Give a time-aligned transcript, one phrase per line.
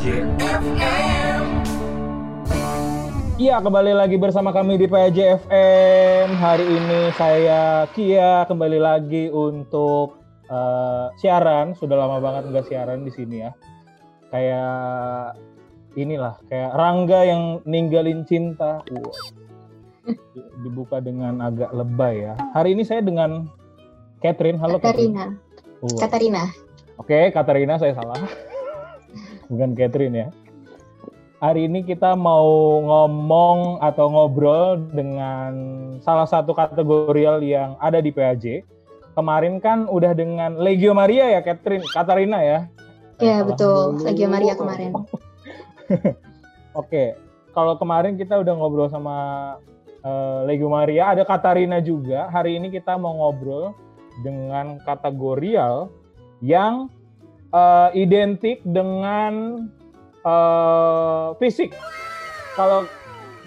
[0.00, 1.44] PAJFM.
[3.36, 6.40] Iya, kembali lagi bersama kami di PJFM.
[6.40, 10.16] Hari ini saya Kia kembali lagi untuk
[10.48, 11.76] eh, siaran.
[11.76, 13.52] Sudah lama banget nggak siaran di sini ya.
[14.32, 15.36] Kayak
[16.00, 18.80] inilah, kayak Rangga yang ninggalin cinta.
[18.88, 22.40] Di- Dibuka dengan agak lebay ya.
[22.56, 23.52] Hari ini saya dengan
[24.24, 24.56] Catherine.
[24.56, 25.12] Halo Catherine.
[25.12, 25.92] Katarina.
[26.00, 26.42] Katarina.
[26.96, 28.48] Oke, Katarina saya salah.
[29.50, 30.28] Bukan Catherine ya.
[31.40, 35.52] Hari ini kita mau ngomong atau ngobrol dengan
[36.04, 38.62] salah satu kategorial yang ada di PAJ.
[39.16, 42.58] Kemarin kan udah dengan Legio Maria ya, Catherine, Katarina ya.
[43.18, 43.98] Iya betul.
[44.04, 44.92] Legio Maria kemarin.
[46.80, 47.18] Oke,
[47.56, 49.56] kalau kemarin kita udah ngobrol sama
[50.04, 52.30] eh, Legio Maria, ada Katarina juga.
[52.30, 53.74] Hari ini kita mau ngobrol
[54.20, 55.88] dengan kategorial
[56.44, 56.92] yang
[57.50, 59.66] eh, identik dengan
[60.22, 61.74] eh, fisik.
[62.54, 62.86] Kalau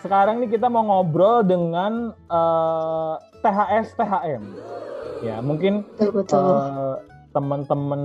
[0.03, 4.43] sekarang nih kita mau ngobrol dengan eh, THS THM.
[5.23, 6.95] Ya, mungkin eh,
[7.33, 8.03] teman-teman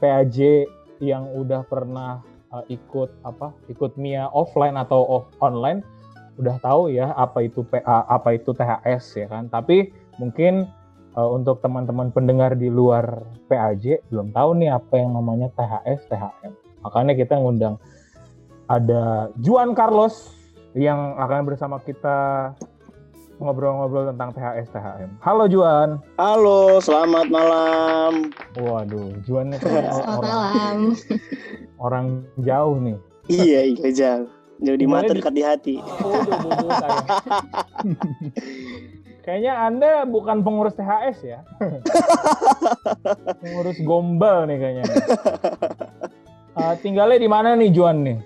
[0.00, 0.66] PAJ
[1.00, 2.20] yang udah pernah
[2.52, 5.84] eh, ikut apa ikut Mia offline atau off online
[6.40, 10.64] udah tahu ya apa itu PA apa itu THS ya kan tapi mungkin
[11.16, 16.52] eh, untuk teman-teman pendengar di luar PAJ belum tahu nih apa yang namanya THS THM
[16.86, 17.76] makanya kita ngundang
[18.70, 20.30] ada Juan Carlos
[20.78, 22.50] yang akan bersama kita
[23.40, 28.30] ngobrol-ngobrol tentang THS THM halo Juan Halo, selamat malam.
[28.60, 30.76] Waduh, Juan itu Selamat orang, malam.
[31.86, 32.06] orang
[32.44, 32.96] jauh nih.
[33.32, 34.28] Iya, iya jauh.
[34.60, 35.76] Jauh di mata dekat di hati.
[35.80, 37.00] Bodoh saya.
[39.30, 41.38] Kayaknya Anda bukan pengurus THS ya.
[43.46, 44.84] pengurus gombal nih kayaknya.
[46.58, 48.18] Uh, tinggalnya di mana nih Juan nih?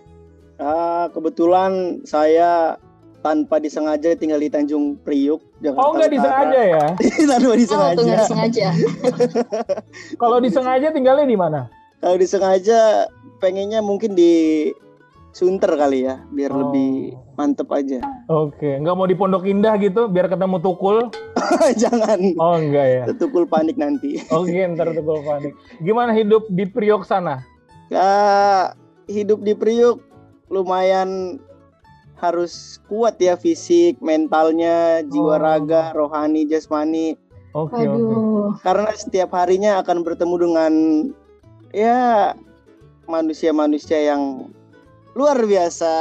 [0.57, 2.81] Ah, kebetulan saya
[3.21, 5.85] tanpa disengaja tinggal di Tanjung Priuk, Jakarta.
[5.85, 6.87] Oh nggak disengaja ya?
[7.37, 8.01] tanpa Oh, disengaja.
[8.01, 8.67] nggak disengaja.
[10.17, 11.69] Kalau disengaja tinggalnya di mana?
[12.01, 13.13] Kalau disengaja
[13.45, 14.73] pengennya mungkin di
[15.35, 16.71] Sunter kali ya, biar Oh.
[16.71, 17.99] lebih mantep aja.
[18.31, 21.11] Oke, nggak mau di Pondok Indah gitu biar ketemu Tukul?
[21.83, 22.39] Jangan.
[22.39, 23.03] Oh enggak ya.
[23.19, 24.23] Tukul panik nanti.
[24.31, 25.53] Oke, ntar Tukul panik.
[25.83, 27.43] Gimana hidup di Priok sana?
[27.91, 28.73] Ya,
[29.05, 29.99] hidup di Priuk
[30.47, 31.43] lumayan
[32.15, 35.43] harus kuat ya fisik, mentalnya, jiwa Oh.
[35.43, 37.19] raga, rohani, jasmani.
[37.51, 37.91] Oke, oke.
[37.91, 38.51] Waduh.
[38.63, 40.73] Karena setiap harinya akan bertemu dengan
[41.71, 42.33] ya
[43.05, 44.55] manusia-manusia yang
[45.15, 45.95] luar biasa.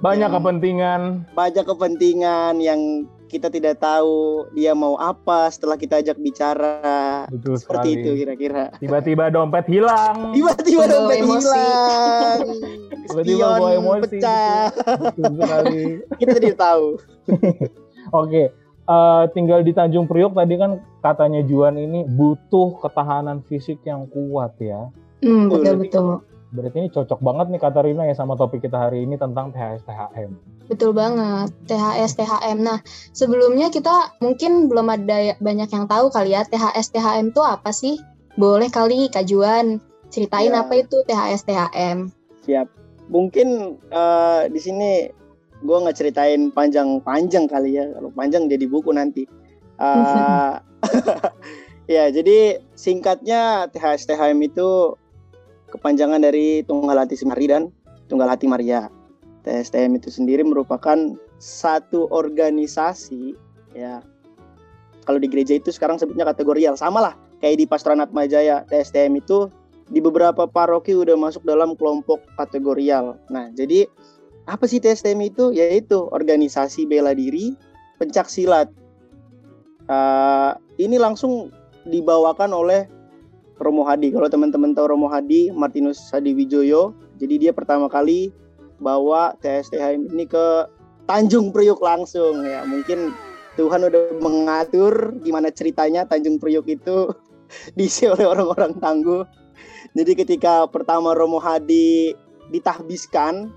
[0.00, 1.00] Banyak kepentingan.
[1.36, 7.28] banyak kepentingan yang kita tidak tahu dia mau apa setelah kita ajak bicara.
[7.28, 8.00] Betul Seperti sekali.
[8.00, 8.64] itu kira-kira.
[8.80, 10.32] Tiba-tiba dompet hilang.
[10.32, 11.44] Tiba-tiba dompet emosi.
[11.52, 12.40] hilang.
[13.08, 14.02] Tiba-tiba bawa emosi.
[14.16, 14.64] pecah.
[15.12, 15.80] Betul sekali.
[16.20, 16.86] Kita tidak tahu.
[18.24, 18.42] Oke,
[18.88, 24.56] eh, tinggal di Tanjung Priok tadi kan katanya Juan ini butuh ketahanan fisik yang kuat
[24.56, 24.88] ya.
[25.20, 26.24] Hmm, betul betul.
[26.48, 30.30] Berarti ini cocok banget nih Katarina ya sama topik kita hari ini tentang THS THM.
[30.64, 31.52] Betul banget.
[31.68, 32.58] THS THM.
[32.64, 32.80] Nah,
[33.12, 37.68] sebelumnya kita mungkin belum ada ya- banyak yang tahu kali ya THS THM itu apa
[37.68, 38.00] sih?
[38.40, 39.76] Boleh kali Kak Juan
[40.08, 40.64] ceritain Ya.
[40.64, 42.08] apa itu THS THM.
[42.48, 42.68] Siap.
[43.12, 43.48] Mungkin
[43.92, 44.90] eh, di sini
[45.58, 47.92] gue nggak ceritain panjang-panjang kali ya.
[47.92, 49.28] Kalau panjang jadi buku nanti.
[49.76, 50.52] Eh,
[51.92, 54.96] ya, jadi singkatnya THS THM itu
[55.72, 57.72] kepanjangan dari Tunggal Hati Semari dan
[58.08, 58.88] Tunggal Hati Maria.
[59.44, 63.32] THSTM itu sendiri merupakan satu organisasi
[63.72, 64.02] ya.
[65.08, 68.66] Kalau di gereja itu sekarang sebutnya kategorial, sama lah kayak di Pastoran Atma Jaya.
[68.68, 69.48] THSTM itu
[69.88, 73.16] di beberapa paroki udah masuk dalam kelompok kategorial.
[73.32, 73.88] Nah, jadi
[74.44, 75.56] apa sih TSTM itu?
[75.56, 77.56] Yaitu organisasi bela diri
[77.96, 78.68] pencak silat.
[79.88, 81.48] Eh, ini langsung
[81.88, 82.84] dibawakan oleh
[83.58, 84.14] Romo Hadi.
[84.14, 88.30] Kalau teman-teman tahu Romo Hadi, Martinus Hadi Wijoyo, jadi dia pertama kali
[88.78, 90.70] bawa TSTM ini ke
[91.10, 92.62] Tanjung Priuk langsung ya.
[92.62, 93.10] Mungkin
[93.58, 97.10] Tuhan udah mengatur gimana ceritanya Tanjung Priuk itu
[97.76, 99.26] diisi oleh orang-orang tangguh.
[99.98, 102.14] Jadi ketika pertama Romo Hadi
[102.54, 103.50] ditahbiskan,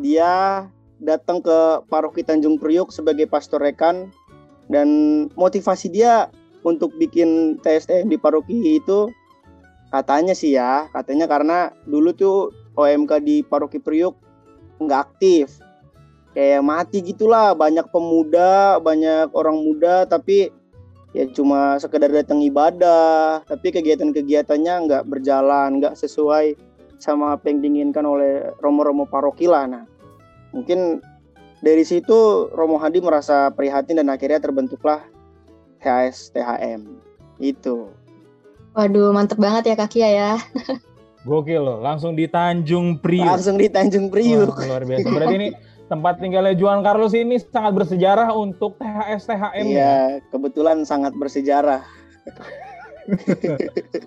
[0.00, 0.64] dia
[0.98, 4.08] datang ke paroki Tanjung Priuk sebagai pastor rekan
[4.72, 4.88] dan
[5.34, 6.32] motivasi dia
[6.66, 9.10] untuk bikin TSTM di paroki itu
[9.88, 12.36] katanya sih ya, katanya karena dulu tuh
[12.76, 14.14] OMK di paroki Priuk
[14.78, 15.58] nggak aktif.
[16.36, 20.52] Kayak mati gitulah, banyak pemuda, banyak orang muda tapi
[21.16, 26.54] ya cuma sekedar datang ibadah, tapi kegiatan-kegiatannya nggak berjalan, nggak sesuai
[27.00, 29.64] sama apa yang diinginkan oleh romo-romo parokila.
[29.66, 29.88] Nah,
[30.52, 31.00] mungkin
[31.58, 35.02] dari situ Romo Hadi merasa prihatin dan akhirnya terbentuklah
[35.78, 36.82] THS THM
[37.38, 37.90] itu.
[38.74, 40.38] Waduh, mantep banget ya kaki ya.
[41.26, 43.26] Gokil loh, langsung di Tanjung Priuk.
[43.26, 44.54] Langsung di Tanjung Priuk.
[44.54, 45.06] Wah, luar biasa.
[45.10, 45.48] Berarti ini
[45.90, 49.66] tempat tinggalnya Juan Carlos ini sangat bersejarah untuk THS THM.
[49.66, 49.72] ya?
[49.72, 49.96] Iya,
[50.30, 51.82] kebetulan sangat bersejarah.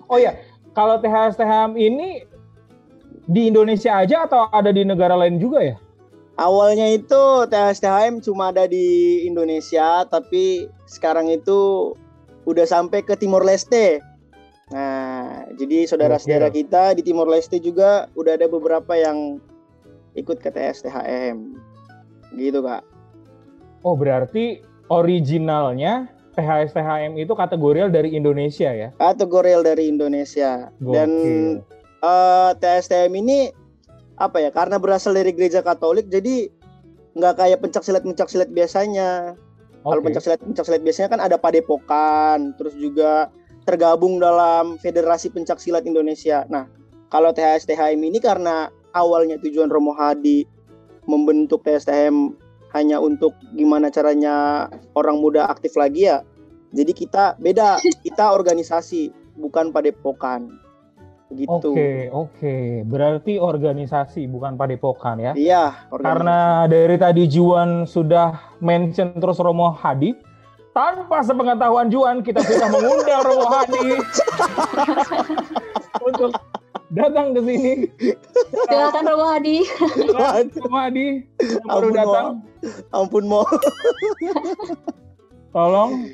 [0.06, 0.38] Oh ya,
[0.78, 2.22] kalau THS THM ini
[3.26, 5.76] di Indonesia aja atau ada di negara lain juga ya?
[6.38, 11.92] Awalnya itu THSTHM cuma ada di Indonesia, tapi sekarang itu
[12.44, 14.04] udah sampai ke Timor Leste.
[14.72, 16.58] Nah, jadi saudara-saudara Gokil.
[16.64, 19.40] kita di Timor Leste juga udah ada beberapa yang
[20.12, 21.36] ikut ke THSTHM.
[22.36, 22.84] Gitu, Kak.
[23.84, 24.60] Oh, berarti
[24.92, 28.88] originalnya THS THM itu kategorial dari Indonesia ya?
[28.96, 30.72] Kategorial dari Indonesia.
[30.80, 31.60] Dan Gokil.
[32.04, 33.38] eh, THSTHM ini
[34.16, 34.48] apa ya?
[34.52, 36.48] Karena berasal dari gereja Katolik, jadi
[37.12, 38.32] nggak kayak pencak silat pencak
[39.82, 39.90] biasanya.
[39.90, 43.28] Kalau pencak silat pencak silat biasanya kan ada padepokan, terus juga
[43.66, 46.42] tergabung dalam Federasi Pencak Silat Indonesia.
[46.50, 46.66] Nah,
[47.10, 50.46] kalau THSTHM ini karena awalnya tujuan Romo Hadi
[51.06, 52.34] membentuk THSTHM
[52.72, 56.24] hanya untuk gimana caranya orang muda aktif lagi ya.
[56.72, 60.61] Jadi kita beda, kita organisasi bukan padepokan.
[61.32, 61.48] Gitu.
[61.48, 62.56] Oke, oke.
[62.84, 65.32] Berarti organisasi bukan padepokan ya?
[65.32, 66.04] Iya, organisasi.
[66.04, 66.38] Karena
[66.68, 70.12] dari tadi Juan sudah mention terus Romo Hadi,
[70.76, 73.86] tanpa sepengetahuan Juan kita sudah mengundang Romo Hadi
[76.08, 76.30] untuk
[76.92, 77.72] datang ke sini.
[78.68, 79.56] Silakan Romo Hadi.
[80.60, 81.06] Romo Hadi
[81.64, 82.26] baru Ampun, datang,
[82.92, 83.44] ampun mau.
[85.52, 86.08] tolong.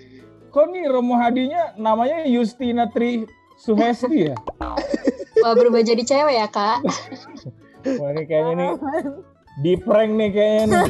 [0.49, 4.37] Kok nih Romo Hadinya namanya Justina Tri Suhesti ya?
[5.43, 6.78] Wah, berubah jadi cewek ya, Kak.
[7.99, 8.70] Wah ini kayaknya nih
[9.58, 10.82] di prank nih kayaknya nih.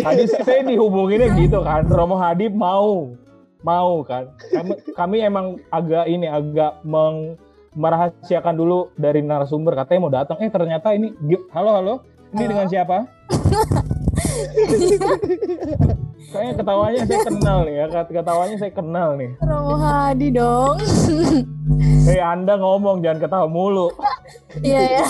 [0.00, 3.12] Tadi saya dihubunginnya gitu kan, Romo Hadi mau,
[3.60, 4.32] mau kan.
[4.40, 7.36] Kami, kami emang agak ini agak meng,
[7.76, 10.40] merahasiakan dulu dari narasumber katanya mau datang.
[10.40, 11.12] Eh ternyata ini,
[11.52, 11.94] halo halo,
[12.32, 12.50] ini Halo.
[12.56, 12.96] dengan siapa?
[16.34, 19.30] Kayaknya ketawanya saya kenal nih ya, ket- ketawanya saya kenal nih.
[19.44, 20.76] Romo Hadi dong.
[22.04, 23.88] Hei Anda ngomong jangan ketawa mulu.
[24.60, 25.04] Iya ya.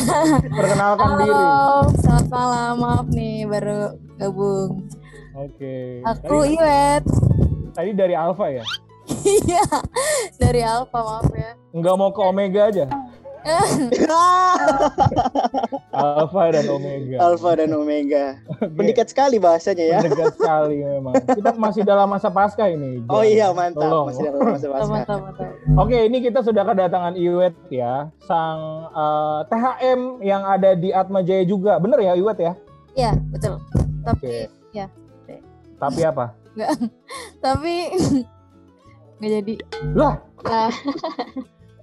[0.46, 1.34] Perkenalkan diri.
[1.34, 2.72] Halo, selamat malam.
[2.78, 4.70] Maaf nih baru gabung.
[5.34, 5.98] Oke.
[6.06, 7.02] Aku Tadi, Iwet.
[7.74, 8.62] tadi dari Alfa ya?
[9.26, 9.64] Iya.
[10.38, 11.58] Dari Alfa maaf ya.
[11.74, 12.86] Nggak mau ke Omega aja?
[15.94, 17.16] Alfa dan Omega.
[17.20, 18.40] Alfa dan Omega.
[18.76, 19.98] Pendikat sekali bahasanya ya.
[20.00, 21.12] Mendekat sekali memang.
[21.20, 23.04] Kita masih dalam masa pasca ini.
[23.06, 23.84] Oh iya mantap.
[23.84, 24.06] Tolong.
[24.08, 24.88] Masih dalam masa pasca.
[24.88, 25.52] Mantap, mantap.
[25.76, 31.44] Oke, ini kita sudah kedatangan Iwet ya, sang eh, THM yang ada di Atma Jaya
[31.44, 31.76] juga.
[31.76, 32.52] Bener ya Iwet ya?
[32.96, 33.60] Iya, betul.
[34.04, 34.48] Tapi Oke.
[34.72, 34.86] ya,
[35.76, 36.32] Tapi apa?
[37.44, 37.90] tapi
[39.20, 39.54] nggak jadi.
[39.92, 40.68] Lah, Nah,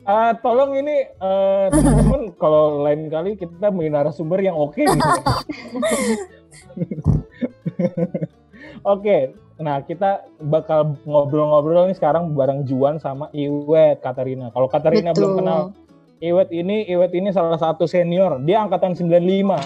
[0.07, 5.01] eh, tolong ini eh, teman-teman kalau lain kali kita punya narasumber yang oke gitu.
[8.81, 14.49] Oke, nah kita bakal ngobrol-ngobrol nih sekarang bareng Juan sama Iwet Katarina.
[14.49, 15.37] Kalau Katarina belum betul.
[15.37, 15.61] kenal
[16.21, 18.37] Iwet ini, Iwet ini salah satu senior.
[18.45, 19.57] Dia angkatan 95.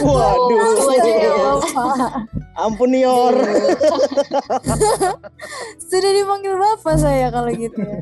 [0.00, 1.60] Waduh.
[2.56, 3.32] Ampun Nior.
[5.92, 8.00] Sudah dipanggil bapak saya kalau gitu ya.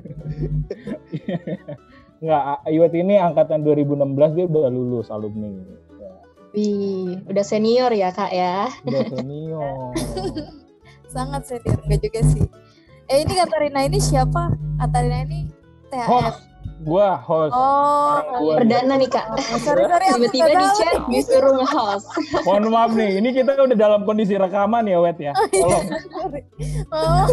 [2.20, 5.48] Enggak, Iwet ini angkatan 2016 dia udah lulus alumni.
[5.96, 6.12] Ya,
[6.52, 8.68] Wih, udah senior ya, Kak ya.
[8.84, 9.96] udah senior.
[11.14, 12.44] Sangat senior enggak juga sih.
[13.08, 14.52] Eh ini Katarina ini siapa?
[14.76, 15.48] Katarina ini
[15.90, 16.06] THM.
[16.06, 16.40] Host,
[16.84, 17.56] gua host.
[17.56, 18.54] Oh, tua.
[18.62, 19.26] Perdana nih, Kak.
[19.34, 22.06] Oh, sorry sorry aku Tiba-tiba di chat disuruh nge-host.
[22.46, 25.32] Mohon maaf nih, ini kita udah dalam kondisi rekaman ya, Wet ya.
[25.50, 26.42] Tolong, Sorry.
[26.94, 27.24] Oh,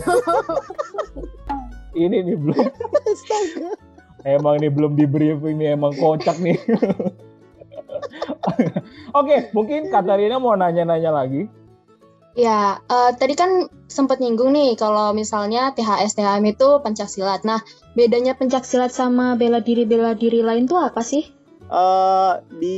[1.93, 2.65] ini nih belum.
[4.25, 6.57] Emang nih belum di briefing nih, emang kocak nih.
[9.17, 11.45] Oke, mungkin Katarina mau nanya-nanya lagi.
[12.37, 17.41] Ya, eh, tadi kan sempat nyinggung nih kalau misalnya THS THM itu pencaksilat.
[17.41, 17.65] Nah,
[17.97, 21.25] bedanya pencaksilat sama bela diri bela diri lain tuh apa sih?
[21.67, 22.77] Eh, di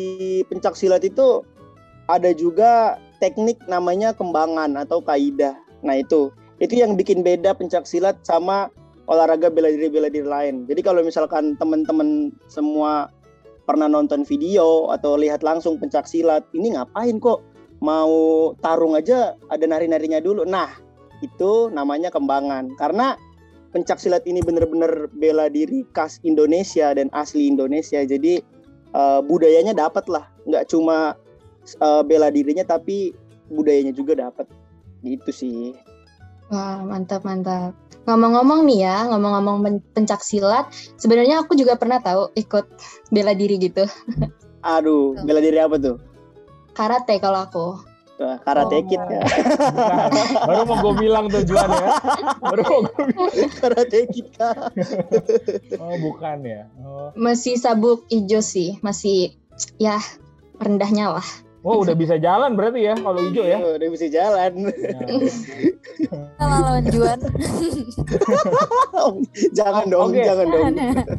[0.50, 1.46] pencak silat itu
[2.10, 5.54] ada juga teknik namanya kembangan atau kaidah.
[5.86, 8.74] Nah itu, itu yang bikin beda pencak silat sama
[9.10, 10.70] olahraga bela diri bela diri lain.
[10.70, 13.10] Jadi kalau misalkan teman-teman semua
[13.66, 17.42] pernah nonton video atau lihat langsung pencak silat, ini ngapain kok
[17.82, 20.46] mau tarung aja ada nari-narinya dulu.
[20.46, 20.70] Nah
[21.26, 23.18] itu namanya kembangan karena
[23.74, 28.06] pencak silat ini bener-bener bela diri khas Indonesia dan asli Indonesia.
[28.06, 28.38] Jadi
[28.94, 31.18] eh, budayanya dapat lah nggak cuma
[31.66, 33.18] eh, bela dirinya tapi
[33.50, 34.46] budayanya juga dapat
[35.02, 35.74] gitu sih
[36.50, 37.78] Wah, mantap mantap.
[38.04, 40.66] Ngomong-ngomong nih ya, ngomong-ngomong pen- pencak silat,
[40.96, 42.66] sebenarnya aku juga pernah tahu ikut
[43.10, 43.84] bela diri gitu.
[44.62, 45.24] aduh Tuh.
[45.24, 45.96] bela diri apa tuh
[46.70, 47.68] Karate kalau aku.
[48.20, 48.84] Wah, karate Oh.
[48.84, 50.12] kid ya Bukan.
[50.52, 51.90] Baru mau gue bilang tujuan ya.
[52.38, 53.32] Baru mau gue bilang.
[53.56, 54.76] karate kid Kak.
[55.80, 56.68] Oh, bukan ya.
[56.80, 57.16] Oh.
[57.16, 59.40] Masih sabuk hijau sih, masih
[59.76, 59.96] ya
[60.56, 61.28] rendahnya lah.
[61.60, 63.60] Oh, udah bisa jalan berarti ya kalau hijau ya.
[63.60, 64.72] Oh, udah bisa jalan
[66.40, 67.20] Kalau lawan Juan.
[69.60, 70.24] jangan dong Oke.
[70.24, 70.72] jangan dong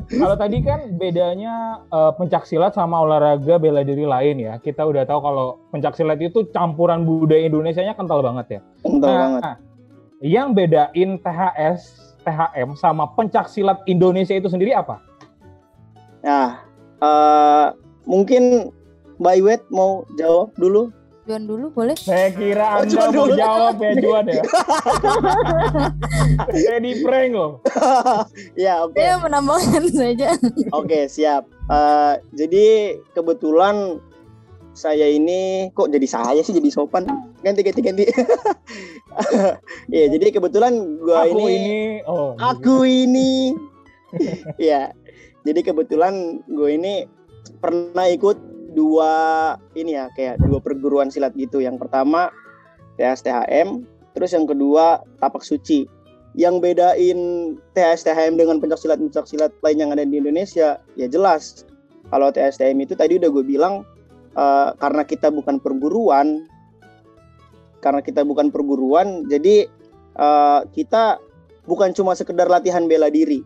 [0.09, 4.57] Kalau tadi kan bedanya eh, pencak silat sama olahraga bela diri lain ya.
[4.65, 8.61] Kita udah tahu kalau pencak silat itu campuran budaya Indonesianya kental banget ya.
[8.81, 9.57] kental banget Nah,
[10.25, 11.81] yang bedain THS,
[12.25, 15.05] THM sama pencak silat Indonesia itu sendiri apa?
[16.25, 16.65] Nah,
[17.01, 17.67] eh,
[18.09, 18.73] mungkin
[19.21, 20.89] Mbak Iwet mau jawab dulu.
[21.29, 21.93] Juan dulu boleh?
[21.95, 23.37] Saya kira Oh, Anda mau dulu.
[23.37, 24.43] jawab ya Juan ya.
[26.57, 27.53] Saya di prank loh.
[28.65, 28.97] ya, oke.
[28.97, 30.29] Saya menambahkan saja.
[30.73, 31.45] Oke, siap.
[31.69, 34.01] Eh, jadi kebetulan
[34.73, 37.05] saya ini kok jadi saya sih jadi sopan.
[37.45, 38.05] Ganti ganti ganti.
[39.91, 43.53] Iya, jadi kebetulan gua Aku ini, ini, oh, aku ini.
[44.57, 44.95] Iya.
[45.43, 47.05] Jadi kebetulan gue ini
[47.59, 48.39] pernah ikut
[48.73, 49.13] dua
[49.75, 51.59] ini ya kayak dua perguruan silat gitu.
[51.63, 52.31] Yang pertama
[52.97, 53.85] THSTHM,
[54.17, 55.87] terus yang kedua Tapak Suci.
[56.39, 57.19] Yang bedain
[57.75, 61.67] THSTHM dengan pencak silat pencak silat lain yang ada di Indonesia, ya jelas.
[62.11, 63.83] Kalau THSTHM itu tadi udah gue bilang
[64.39, 66.47] eh, karena kita bukan perguruan,
[67.83, 69.67] karena kita bukan perguruan, jadi
[70.15, 71.19] eh, kita
[71.67, 73.43] bukan cuma sekedar latihan bela diri.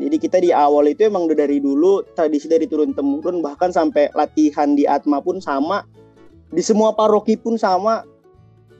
[0.00, 4.08] Jadi kita di awal itu emang udah dari dulu tradisi dari turun temurun bahkan sampai
[4.16, 5.84] latihan di Atma pun sama,
[6.48, 8.08] di semua paroki pun sama.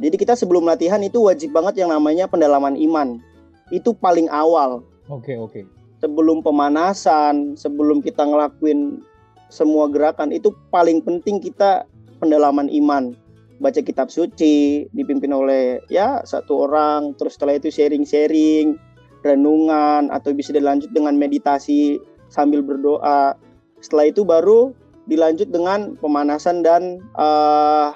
[0.00, 3.20] Jadi kita sebelum latihan itu wajib banget yang namanya pendalaman iman.
[3.68, 4.80] Itu paling awal
[5.12, 5.60] Oke, oke.
[6.00, 9.04] sebelum pemanasan, sebelum kita ngelakuin
[9.52, 11.84] semua gerakan itu paling penting kita
[12.16, 13.12] pendalaman iman.
[13.60, 18.80] Baca kitab suci dipimpin oleh ya satu orang, terus setelah itu sharing-sharing,
[19.20, 22.00] renungan atau bisa dilanjut dengan meditasi
[22.32, 23.36] sambil berdoa.
[23.80, 24.72] Setelah itu baru
[25.08, 27.88] dilanjut dengan pemanasan dan eh,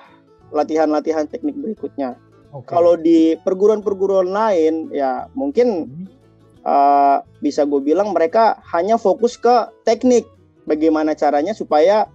[0.54, 2.14] latihan-latihan teknik berikutnya.
[2.54, 2.70] Oke.
[2.70, 6.06] Kalau di perguruan-perguruan lain ya mungkin Hmm.
[6.64, 10.24] uh, bisa gue bilang mereka hanya fokus ke teknik
[10.64, 12.08] bagaimana caranya supaya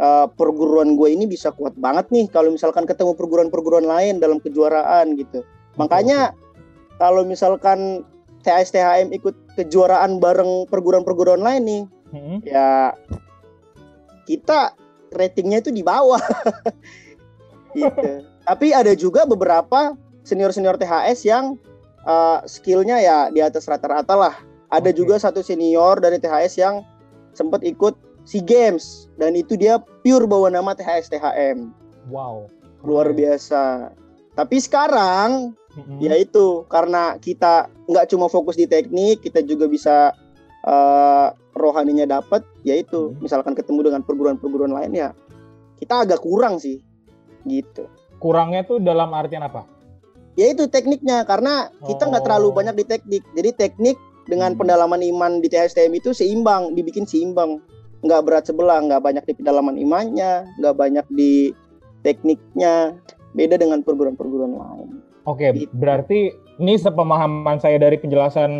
[0.00, 5.14] uh, perguruan gue ini bisa kuat banget nih kalau misalkan ketemu perguruan-perguruan lain dalam kejuaraan
[5.14, 5.46] gitu
[5.78, 6.34] makanya
[6.98, 8.02] kalau misalkan
[8.44, 11.84] THS THM ikut kejuaraan bareng perguruan-perguruan lain nih.
[12.14, 12.38] Hmm.
[12.46, 12.94] ya
[14.30, 14.70] kita
[15.10, 16.20] ratingnya itu di bawah.
[17.74, 18.22] Gitu.
[18.46, 21.58] Tapi ada juga beberapa senior-senior THS yang
[22.06, 24.34] uh, skillnya ya di atas rata-rata lah.
[24.70, 24.98] Ada Oke.
[25.02, 26.86] juga satu senior dari THS yang
[27.34, 27.98] sempat ikut
[28.30, 29.10] SEA Games.
[29.18, 31.74] Dan itu dia pure bawa nama THS THM
[32.06, 32.46] Wow.
[32.86, 33.90] luar biasa.
[34.38, 35.98] Tapi sekarang Mm-mm.
[35.98, 40.14] ya itu karena kita nggak cuma fokus di teknik kita juga bisa
[40.64, 43.20] eh, rohaninya dapat yaitu Hmm.
[43.20, 45.10] misalkan ketemu dengan perguruan-perguruan lain ya
[45.76, 46.80] kita agak kurang sih
[47.44, 47.84] gitu
[48.16, 49.68] Kurangnya tuh dalam artian apa?
[50.34, 52.56] yaitu tekniknya karena kita nggak terlalu Oh.
[52.56, 54.58] banyak di teknik jadi teknik dengan Hmm.
[54.64, 57.60] pendalaman iman di THSTM itu seimbang dibikin seimbang
[58.00, 61.52] nggak berat sebelah nggak banyak di pendalaman imannya nggak banyak di
[62.02, 62.96] tekniknya
[63.32, 65.72] beda dengan perguruan-perguruan lain Oke, Gitu.
[65.72, 66.20] berarti
[66.54, 68.50] ini sepemahaman saya dari penjelasan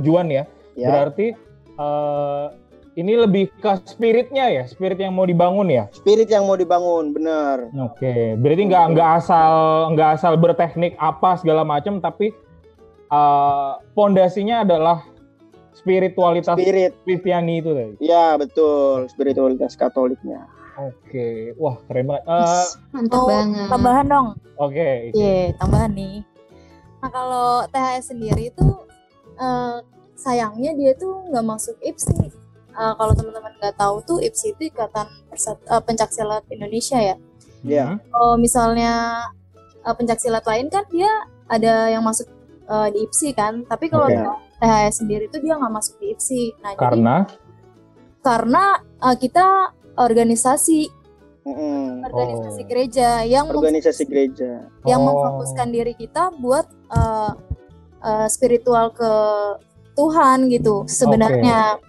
[0.00, 0.46] Juan ya.
[0.72, 1.34] ya Berarti
[1.74, 2.46] eh,
[2.94, 5.86] ini lebih ke spiritnya ya, spirit yang mau dibangun ya.
[5.92, 9.52] spirit yang mau dibangun bener Oke, berarti nggak nggak asal
[9.92, 12.34] nggak asal berteknik apa segala macam, tapi
[13.08, 15.02] eh, pondasinya adalah
[15.72, 17.94] spiritualitas spirit Kristiani itu tadi.
[18.00, 20.42] ya betul spiritualitas Katoliknya
[20.78, 22.22] Oke, wah keren banget.
[22.24, 23.66] Eh, Mantap Mau banget.
[23.66, 24.28] tambahan dong.
[24.58, 26.22] Oke, Iya, tambahan nih.
[26.98, 28.66] Nah kalau THS sendiri itu
[29.34, 29.76] eh,
[30.14, 32.30] sayangnya dia tuh nggak masuk IPSI.
[32.78, 37.16] Eh, kalau teman-teman nggak tahu tuh IPSI itu Ikatan Persat eh, Pencaksilat Indonesia ya.
[37.66, 37.84] Iya.
[37.94, 37.98] Hmm.
[38.14, 38.92] Kalau misalnya
[39.82, 41.10] eh, pencaksilat lain kan dia
[41.50, 42.30] ada yang masuk
[42.70, 43.66] eh, di IPSI kan.
[43.66, 44.46] Tapi kalau Oke.
[44.58, 46.42] THS sendiri tuh dia nggak masuk di IPSI.
[46.62, 47.16] Nah jadi Karena
[48.18, 49.46] karena eh, kita
[49.98, 50.88] organisasi
[51.98, 52.68] organisasi Oh.
[52.68, 55.06] gereja yang organisasi gereja yang Oh.
[55.10, 57.32] memfokuskan diri kita buat uh,
[58.04, 59.12] uh, spiritual ke
[59.98, 61.80] Tuhan gitu sebenarnya.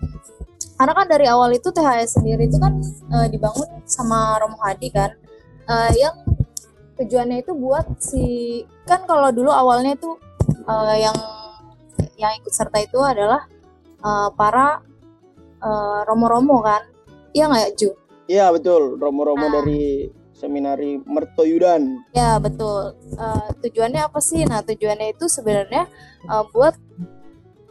[0.80, 2.80] karena kan dari awal itu THS sendiri itu kan
[3.12, 5.12] uh, dibangun sama Romo Hadi kan
[5.68, 6.16] uh, yang
[6.96, 8.24] tujuannya itu buat si
[8.88, 10.16] kan kalau dulu awalnya itu
[10.72, 11.16] uh, yang
[12.16, 13.44] yang ikut serta itu adalah
[14.08, 14.80] uh, para
[15.60, 16.88] uh, romo-romo kan
[17.36, 17.90] iya nggak ya Ju?
[18.30, 19.54] Iya betul romo-romo nah.
[19.58, 20.06] dari
[20.38, 22.14] seminari Mertoyudan.
[22.14, 22.94] Ya betul.
[23.18, 24.46] Uh, tujuannya apa sih?
[24.46, 25.90] Nah tujuannya itu sebenarnya
[26.30, 26.78] uh, buat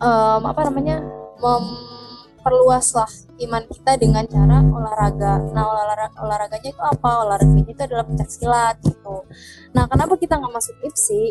[0.03, 1.01] um, apa namanya
[1.39, 3.09] memperluaslah
[3.49, 5.47] iman kita dengan cara olahraga.
[5.55, 7.11] Nah olahraga olahraganya itu apa?
[7.25, 9.25] Olahraganya itu adalah pencak silat gitu.
[9.73, 11.23] Nah kenapa kita nggak masuk IPSI?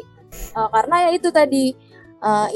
[0.55, 1.75] Uh, karena ya itu tadi
[2.23, 2.47] uh,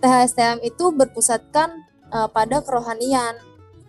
[0.00, 1.76] THSTM itu berpusatkan
[2.08, 3.36] uh, pada kerohanian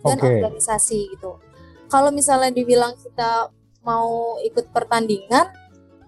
[0.05, 0.43] dan okay.
[0.43, 1.46] organisasi gitu.
[1.87, 3.51] Kalau misalnya dibilang kita
[3.83, 5.47] mau ikut pertandingan,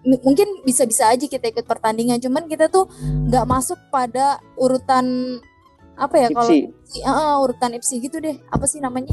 [0.04, 5.36] mungkin bisa-bisa aja kita ikut pertandingan, cuman kita tuh nggak masuk pada urutan
[6.00, 6.48] apa ya kalau
[7.04, 8.36] uh, urutan IPSI gitu deh.
[8.48, 9.12] Apa sih namanya?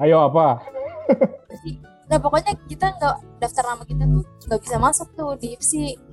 [0.00, 0.60] Ayo apa?
[2.08, 6.07] Nah pokoknya kita nggak daftar nama kita tuh nggak bisa masuk tuh di IPSI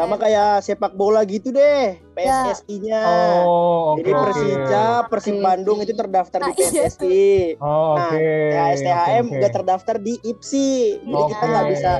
[0.00, 3.04] sama kayak sepak bola gitu deh, PSSI-nya.
[3.04, 3.44] Ya.
[3.44, 4.08] Oh, okay.
[4.08, 7.04] Jadi Persija, Persib Bandung itu terdaftar nah, di PSSI.
[7.04, 7.60] Iya.
[7.60, 8.08] Oh, oke.
[8.08, 8.48] Okay.
[8.56, 9.50] Nah, STHM okay, okay.
[9.52, 10.72] terdaftar di IPSI.
[11.04, 11.28] Jadi okay.
[11.36, 11.92] kita nggak bisa.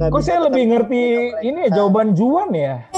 [0.00, 1.02] Gak Kok bisa saya lebih ngerti
[1.44, 2.74] ini ya jawaban Juan ya?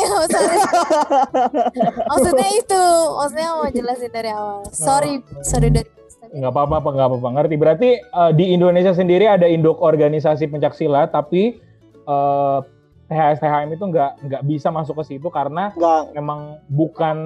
[1.74, 2.84] Iya, maksudnya itu,
[3.18, 4.62] maksudnya mau jelasin dari awal.
[4.70, 5.42] Sorry, oh.
[5.42, 5.90] sorry dari
[6.34, 11.14] nggak apa-apa nggak apa-apa ngerti berarti uh, di Indonesia sendiri ada induk organisasi pencak silat
[11.14, 11.62] tapi
[12.10, 12.64] uh,
[13.08, 16.16] THS THM itu nggak nggak bisa masuk ke situ karena nggak.
[16.16, 17.16] memang bukan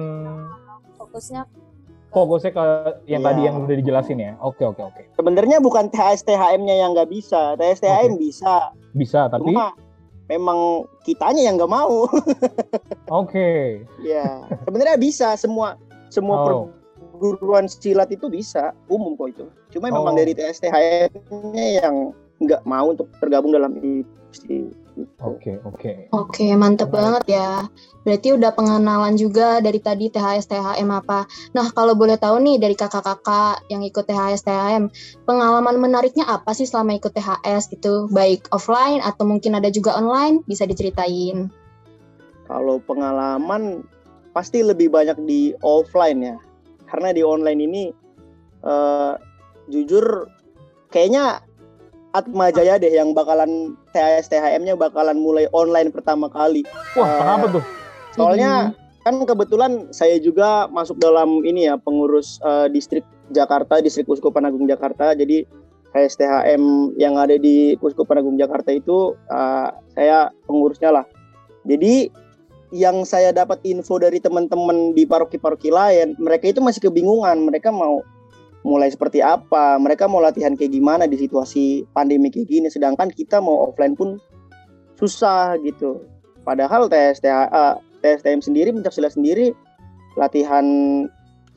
[0.99, 1.47] fokusnya
[2.09, 2.65] fokusnya ke
[3.05, 3.27] yang ya.
[3.31, 4.33] tadi yang udah dijelasin ya.
[4.41, 5.03] Oke oke oke.
[5.13, 8.21] Sebenarnya bukan THS THM-nya yang nggak bisa, THS THM okay.
[8.21, 8.55] bisa.
[8.97, 9.77] Bisa tapi Cuma,
[10.25, 12.05] memang kitanya yang nggak mau.
[12.09, 13.29] oke.
[13.29, 13.85] Okay.
[14.01, 15.77] Ya sebenarnya bisa semua
[16.09, 16.73] semua oh.
[17.17, 19.45] perguruan silat itu bisa umum kok itu.
[19.77, 20.01] Cuma oh.
[20.01, 22.11] memang dari THS THM-nya yang
[22.41, 24.73] nggak mau untuk tergabung dalam itu.
[25.19, 26.11] Oke, oke.
[26.11, 27.67] Oke, mantep banget ya.
[28.03, 31.27] Berarti udah pengenalan juga dari tadi THS THM apa.
[31.55, 34.83] Nah, kalau boleh tahu nih dari kakak-kakak yang ikut THS THM,
[35.23, 38.11] pengalaman menariknya apa sih selama ikut THS gitu?
[38.11, 41.47] Baik offline atau mungkin ada juga online, bisa diceritain.
[42.49, 43.85] Kalau pengalaman
[44.35, 46.37] pasti lebih banyak di offline ya.
[46.89, 47.83] Karena di online ini
[48.65, 49.13] uh,
[49.69, 50.25] jujur
[50.89, 51.45] kayaknya
[52.09, 56.63] Atma Jaya deh yang bakalan THS THM-nya bakalan mulai online pertama kali.
[56.95, 57.63] Wah, uh, kenapa tuh?
[58.15, 59.03] Soalnya hmm.
[59.03, 63.03] kan kebetulan saya juga masuk dalam ini ya pengurus uh, distrik
[63.35, 65.11] Jakarta, distrik Uskupan Agung Jakarta.
[65.11, 65.43] Jadi
[65.91, 71.05] THM yang ada di Uskupan Agung Jakarta itu uh, saya pengurusnya lah.
[71.67, 72.07] Jadi
[72.69, 77.49] yang saya dapat info dari teman-teman di paroki-paroki lain, mereka itu masih kebingungan.
[77.49, 78.05] Mereka mau
[78.67, 83.39] mulai seperti apa, mereka mau latihan kayak gimana di situasi pandemi kayak gini, sedangkan kita
[83.39, 84.19] mau offline pun
[84.99, 86.03] susah gitu.
[86.43, 89.55] Padahal TSTA, uh, TSTM sendiri, pencak silat sendiri,
[90.19, 90.65] latihan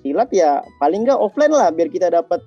[0.03, 2.43] silat ya paling nggak offline lah biar kita dapat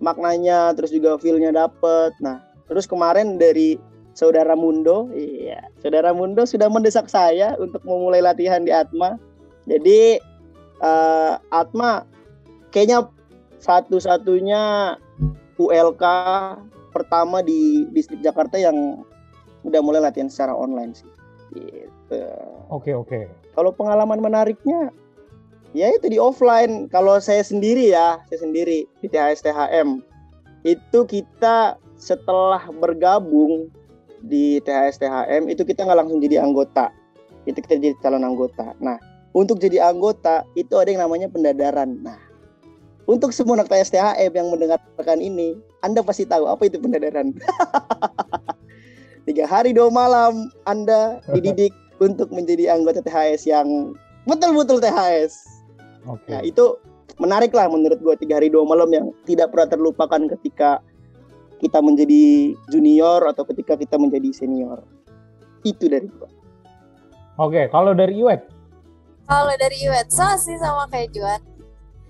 [0.00, 2.16] maknanya, terus juga feelnya dapat.
[2.24, 3.76] Nah, terus kemarin dari
[4.16, 9.20] saudara Mundo, iya, saudara Mundo sudah mendesak saya untuk memulai latihan di Atma.
[9.68, 10.16] Jadi
[10.80, 12.08] uh, Atma
[12.74, 13.06] kayaknya
[13.62, 14.94] satu-satunya
[15.56, 16.04] ULK
[16.90, 19.06] pertama di distrik Jakarta yang
[19.62, 21.08] udah mulai latihan secara online sih.
[21.54, 22.22] Gitu.
[22.68, 23.30] Oke oke.
[23.54, 24.90] Kalau pengalaman menariknya,
[25.72, 26.90] ya itu di offline.
[26.90, 30.02] Kalau saya sendiri ya, saya sendiri di THS THM
[30.66, 33.70] itu kita setelah bergabung
[34.22, 36.90] di THS THM itu kita nggak langsung jadi anggota.
[37.46, 38.74] Itu kita jadi calon anggota.
[38.78, 38.98] Nah,
[39.34, 41.98] untuk jadi anggota itu ada yang namanya pendadaran.
[42.00, 42.31] Nah,
[43.12, 47.36] untuk semua anak TSTHM yang mendengarkan ini, Anda pasti tahu apa itu pendadaran.
[49.28, 53.92] Tiga hari dua malam Anda dididik untuk menjadi anggota THS yang
[54.24, 55.44] betul-betul THS.
[56.08, 56.32] Okay.
[56.32, 56.80] Nah itu
[57.20, 60.82] menarik lah menurut gue tiga hari dua malam yang tidak pernah terlupakan ketika
[61.62, 64.82] kita menjadi junior atau ketika kita menjadi senior.
[65.62, 66.30] Itu dari gue.
[67.38, 68.42] Oke, okay, kalau dari Iwet?
[69.30, 71.51] Kalau dari Iwet, sama sih sama kayak Juan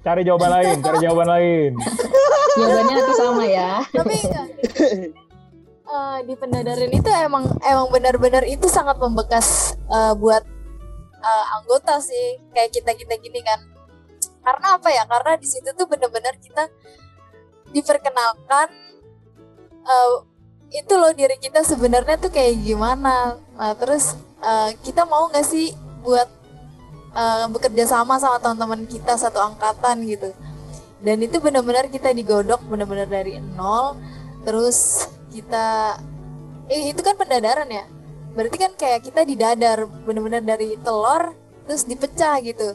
[0.03, 1.73] Cari jawaban lain, cari jawaban lain.
[2.59, 3.81] Jawabannya nanti sama ya.
[3.87, 4.17] Tapi
[5.88, 10.45] uh, di pendadaran itu emang emang benar-benar itu sangat membekas uh, buat
[11.23, 13.62] uh, anggota sih kayak kita kita gini kan.
[14.43, 15.07] Karena apa ya?
[15.07, 16.67] Karena di situ tuh benar-benar kita
[17.73, 18.69] diperkenalkan
[19.87, 20.27] uh,
[20.73, 23.38] itu loh diri kita sebenarnya tuh kayak gimana.
[23.57, 26.42] Nah terus uh, kita mau nggak sih buat
[27.16, 30.31] uh, bekerja sama sama teman-teman kita satu angkatan gitu.
[31.03, 33.98] Dan itu benar-benar kita digodok benar-benar dari nol.
[34.46, 35.98] Terus kita
[36.70, 37.85] eh, itu kan pendadaran ya.
[38.33, 41.37] Berarti kan kayak kita didadar benar-benar dari telur
[41.68, 42.75] terus dipecah gitu.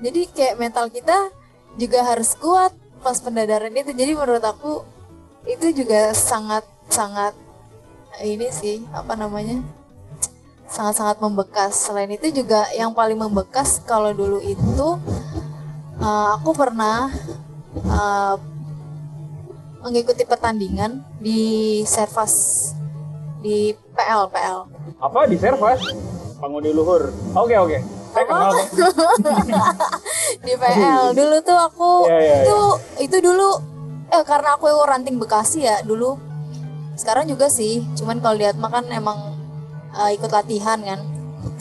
[0.00, 1.32] Jadi kayak mental kita
[1.76, 3.92] juga harus kuat pas pendadaran itu.
[3.92, 4.84] Jadi menurut aku
[5.46, 7.34] itu juga sangat sangat
[8.22, 9.60] ini sih apa namanya
[10.68, 11.74] sangat-sangat membekas.
[11.74, 14.88] Selain itu juga yang paling membekas kalau dulu itu
[16.02, 17.10] uh, aku pernah
[17.86, 18.36] uh,
[19.82, 22.74] mengikuti pertandingan di Servas
[23.38, 24.58] di PL PL
[24.98, 25.28] apa?
[25.28, 25.80] Di Servas?
[26.36, 27.12] Pangudi Luhur.
[27.32, 27.78] Oke oke.
[28.12, 28.52] Saya kenal.
[30.46, 32.58] Di PL dulu tuh aku Iya, iya, itu
[33.08, 33.60] itu dulu
[34.08, 36.16] eh karena aku ranting Bekasi ya dulu.
[36.96, 39.35] Sekarang juga sih cuman kalau lihat makan emang
[39.96, 41.00] uh, ikut latihan kan?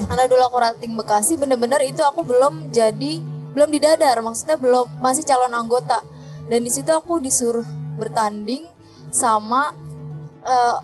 [0.06, 3.24] Karena dulu aku ranting Bekasi bener-bener itu aku belum jadi
[3.56, 4.20] belum didadar.
[4.20, 6.04] Maksudnya belum masih calon anggota.
[6.52, 8.68] Dan di situ aku disuruh bertanding
[9.10, 9.72] sama
[10.44, 10.78] uh,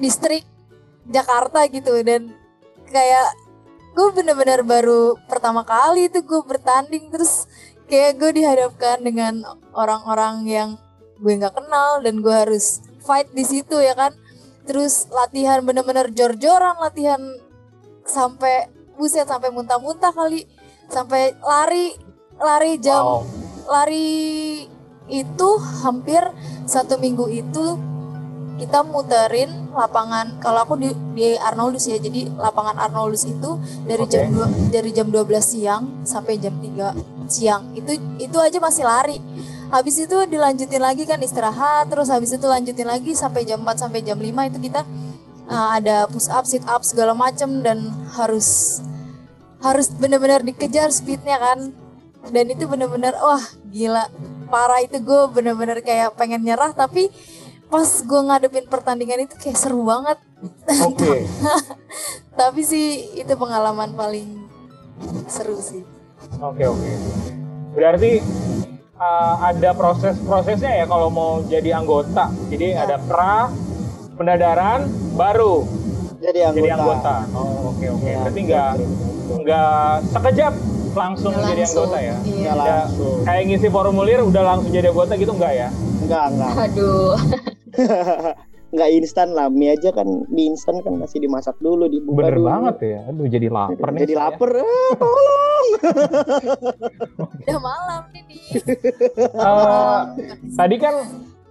[0.00, 0.42] distrik
[1.06, 1.92] Jakarta gitu.
[2.00, 2.32] Dan
[2.88, 3.36] kayak
[3.92, 7.12] gue bener-bener baru pertama kali itu gue bertanding.
[7.12, 7.46] Terus
[7.86, 9.44] kayak gue dihadapkan dengan
[9.76, 10.70] orang-orang yang
[11.18, 14.14] gue nggak kenal dan gue harus fight di situ ya kan
[14.68, 17.18] terus latihan bener-bener jor-joran latihan
[18.04, 18.68] sampai
[19.00, 20.44] buset sampai muntah-muntah kali
[20.92, 21.96] sampai lari
[22.36, 23.22] lari jam Wow.
[23.64, 24.08] lari
[25.08, 25.48] itu
[25.80, 26.20] hampir
[26.68, 27.64] satu minggu itu
[28.58, 34.12] kita muterin lapangan kalau aku di, di Arnoldus ya jadi lapangan Arnoldus itu dari Oke.
[34.12, 39.16] jam 2 dari jam 12 siang sampai jam 3 siang itu itu aja masih lari
[39.68, 44.00] habis itu dilanjutin lagi kan istirahat terus habis itu lanjutin lagi sampai jam 4 sampai
[44.00, 44.82] jam 5 itu kita
[45.48, 48.80] uh, ada push up sit up segala macem dan harus
[49.58, 51.74] harus benar-benar dikejar speednya kan.
[52.28, 54.06] Dan itu benar-benar wah gila.
[54.52, 57.08] Parah itu gue benar-benar kayak pengen nyerah tapi
[57.68, 60.18] pas gue ngadepin pertandingan itu kayak seru banget.
[60.84, 61.26] Oke.
[62.38, 64.46] Tapi sih itu pengalaman paling
[65.28, 65.82] seru sih.
[66.38, 66.92] Oke oke.
[67.76, 68.22] Berarti
[68.98, 72.28] uh, ada proses-prosesnya ya kalau mau jadi anggota.
[72.48, 72.84] Jadi Ya.
[72.84, 73.48] ada pra,
[74.14, 75.64] pendadaran, baru
[76.18, 76.58] jadi anggota.
[76.58, 77.14] jadi anggota.
[77.32, 78.04] Oh oke oke.
[78.04, 78.70] Ya, Berarti nggak
[79.38, 80.54] nggak sekejap
[80.90, 82.16] langsung Nggak jadi langsung, anggota ya?
[82.24, 82.50] iya.
[82.50, 83.16] Nggak Nggak langsung.
[83.22, 85.68] kayak ngisi formulir udah langsung jadi anggota gitu enggak ya?
[86.02, 86.52] Enggak, enggak.
[86.60, 87.12] Aduh.
[88.68, 89.48] Enggak instan lah.
[89.48, 92.46] Mie aja kan di instan kan masih dimasak dulu dibuka Bener dulu.
[92.46, 92.98] banget ya.
[93.08, 94.00] Aduh jadi lapar nih.
[94.04, 94.22] Jadi saya.
[94.28, 94.50] lapar.
[94.54, 95.66] Eh, tolong.
[97.48, 98.36] udah malam nih di
[99.30, 100.00] Eh,
[100.52, 100.94] tadi kan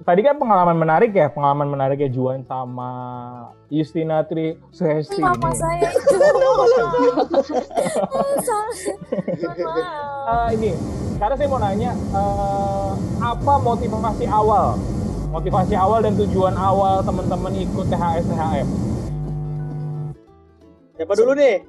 [0.03, 2.89] tadi kan pengalaman menarik ya, pengalaman menarik ya Juan sama
[3.67, 5.57] Justina Tri Suhesti mama ini.
[5.57, 6.17] saya itu.
[10.27, 10.71] Eh, ini,
[11.15, 14.75] karena saya mau nanya, eh, apa motivasi awal,
[15.31, 18.67] motivasi awal dan tujuan awal teman-teman ikut THS THM?
[20.97, 21.61] Siapa dulu deh?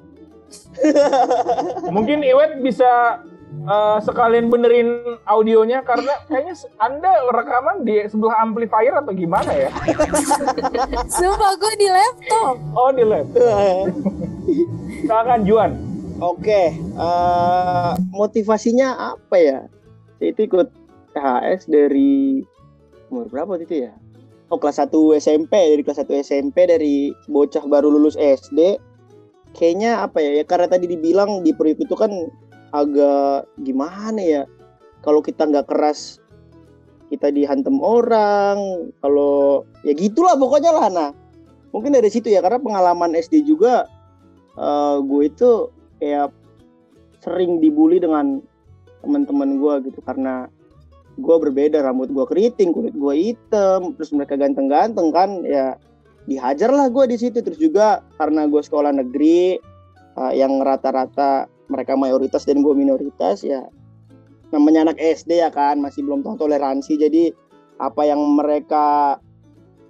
[1.95, 3.21] Mungkin Iwet bisa
[3.53, 9.69] eh, sekalian benerin audionya karena kayaknya Anda rekaman di sebelah amplifier atau gimana ya?
[11.19, 13.27] sumpah gue di laptop Oh di lab.
[15.05, 15.71] Silakan Juan.
[16.19, 19.59] Oke, eh, motivasinya apa ya?
[20.19, 20.67] Saya itu ikut
[21.15, 22.43] THS dari
[23.09, 23.93] umur berapa waktu itu ya?
[24.49, 24.89] Oh kelas 1
[25.21, 28.81] SMP, dari kelas 1 SMP dari bocah baru lulus SD.
[29.53, 30.41] Kayaknya apa ya?
[30.41, 32.09] Ya karena tadi dibilang di Priuk itu kan
[32.73, 34.43] agak gimana ya?
[35.05, 36.21] Kalau kita nggak keras
[37.09, 40.87] kita dihantam orang, kalau ya gitulah pokoknya lah.
[40.93, 41.09] Nah,
[41.73, 43.89] mungkin dari situ ya karena pengalaman SD juga
[44.57, 46.29] eh, gue itu kayak
[47.19, 48.41] sering dibully dengan
[49.01, 50.47] teman-teman gue gitu karena
[51.19, 55.75] gue berbeda rambut gue keriting kulit gue hitam terus mereka ganteng-ganteng kan ya
[56.29, 57.41] dihajar lah gue di situ.
[57.41, 59.57] Terus juga karena gue sekolah negeri
[60.17, 63.65] uh, yang rata-rata mereka mayoritas dan gue minoritas ya
[64.49, 67.01] namanya anak SD ya kan masih belum tahu toleransi.
[67.01, 67.33] Jadi
[67.81, 69.17] apa yang mereka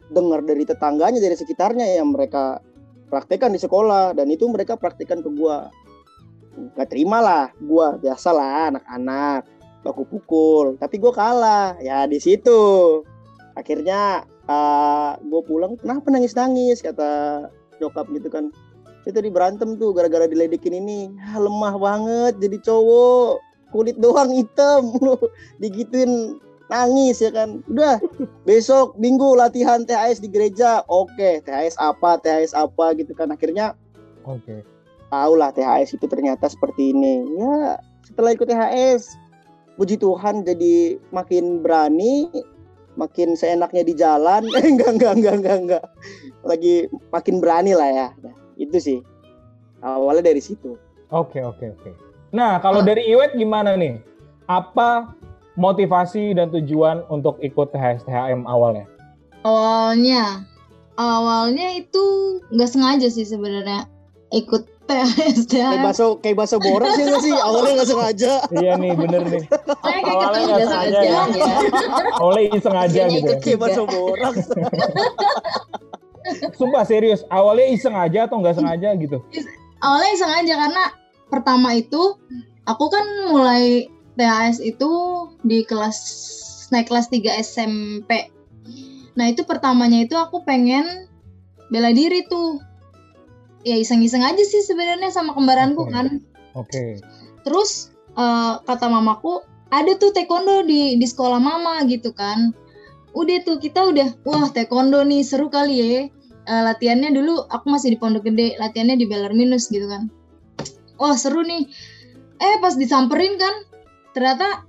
[0.09, 2.63] dengar dari tetangganya dari sekitarnya ya mereka
[3.11, 4.15] praktekkan di sekolah.
[4.15, 5.67] Dan itu mereka praktekkan ke gua.
[6.75, 7.99] Nggak terima lah gua.
[7.99, 11.67] Biasa lah anak-anak aku pukul tapi gua kalah.
[11.79, 13.03] Ya di situ.
[13.59, 17.45] Akhirnya uh, gue pulang kenapa nangis nangis kata
[17.83, 18.49] nyokap gitu kan.
[19.03, 21.11] Itu tadi berantem tuh gara-gara diledekin ini.
[21.19, 23.43] "Ah, lemah banget jadi cowok.
[23.69, 25.15] Kulit doang hitam lu
[25.61, 27.61] digituin nangis ya kan.
[27.69, 28.01] Udah
[28.47, 30.81] besok minggu latihan THS di gereja.
[30.89, 33.29] Oke THS apa THS apa gitu kan.
[33.29, 33.77] Akhirnya
[34.25, 34.65] Oke.
[35.11, 37.27] tahu lah THS itu ternyata seperti ini.
[37.37, 39.28] Ya setelah ikut THS
[39.79, 42.27] puji Tuhan jadi makin berani,
[42.99, 44.43] makin seenaknya di jalan.
[44.59, 45.83] enggak, enggak, enggak, enggak, enggak.
[46.43, 48.07] Lagi makin berani lah ya.
[48.19, 48.99] Nah, itu sih.
[49.79, 50.75] Awalnya dari situ.
[51.15, 51.91] Oke, oke, oke.
[52.35, 54.03] Nah, kalau dari Iwet gimana nih?
[54.51, 55.15] Apa
[55.55, 58.83] motivasi dan tujuan untuk ikut THS THM awalnya?
[59.47, 60.43] Awalnya,
[60.99, 62.03] awalnya itu
[62.51, 63.87] nggak sengaja sih sebenarnya
[64.35, 67.33] ikut THS Kayak bahasa kayak bahasa boros ya sih?
[67.33, 68.31] Awalnya nggak sengaja.
[68.57, 69.43] iya nih, bener nih.
[69.45, 71.21] Saya kayak Awalnya nggak sengaja ya.
[71.29, 71.47] ya.
[72.17, 73.29] Oleh iseng aja Kayaknya gitu.
[73.29, 73.37] ya.
[73.39, 74.37] Kayak bahasa boros.
[76.59, 79.17] Sumpah serius, awalnya iseng aja atau nggak sengaja gitu?
[79.81, 80.83] Awalnya iseng aja karena
[81.29, 82.17] pertama itu
[82.65, 84.91] aku kan mulai THS itu
[85.41, 85.97] di kelas
[86.69, 88.29] naik kelas 3 SMP.
[89.17, 91.09] Nah, itu pertamanya itu aku pengen
[91.73, 92.61] bela diri tuh.
[93.67, 95.91] Ya iseng-iseng aja sih sebenarnya sama kembaranku Oke.
[95.91, 96.07] kan.
[96.55, 96.83] Oke.
[97.43, 102.55] Terus eh, kata mamaku ada tuh taekwondo di di sekolah mama gitu kan.
[103.13, 105.91] Udah tuh kita udah wah taekwondo nih seru kali ya.
[106.49, 110.09] Eh, latihannya dulu aku masih di Pondok Gede, latihannya di Belarminus gitu kan.
[110.97, 111.69] Wah seru nih.
[112.39, 113.55] Eh pas disamperin kan
[114.15, 114.65] ternyata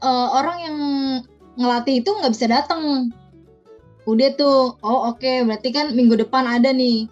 [0.00, 0.76] eh, orang yang
[1.60, 3.12] ngelatih itu nggak bisa datang.
[4.06, 7.10] Udah tuh, oh oke berarti kan minggu depan ada nih.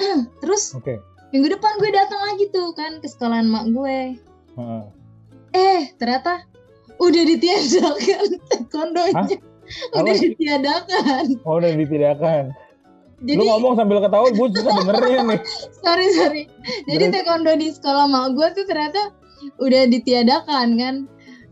[0.40, 0.98] Terus Oke.
[1.30, 4.18] minggu depan gue datang lagi tuh kan ke sekolahan mak gue
[4.56, 4.82] Heeh.
[5.52, 6.42] eh ternyata
[6.96, 9.38] udah ditiadakan taekwondonya
[9.96, 10.20] udah Apa?
[10.20, 12.50] ditiadakan Oh, udah ditidakkan.
[13.20, 15.40] jadi Lu ngomong sambil ketawa, gue susah dengernya nih.
[15.78, 16.42] sorry sorry
[16.84, 19.14] jadi taekwondo di sekolah mak gue tuh ternyata
[19.56, 20.94] udah ditiadakan kan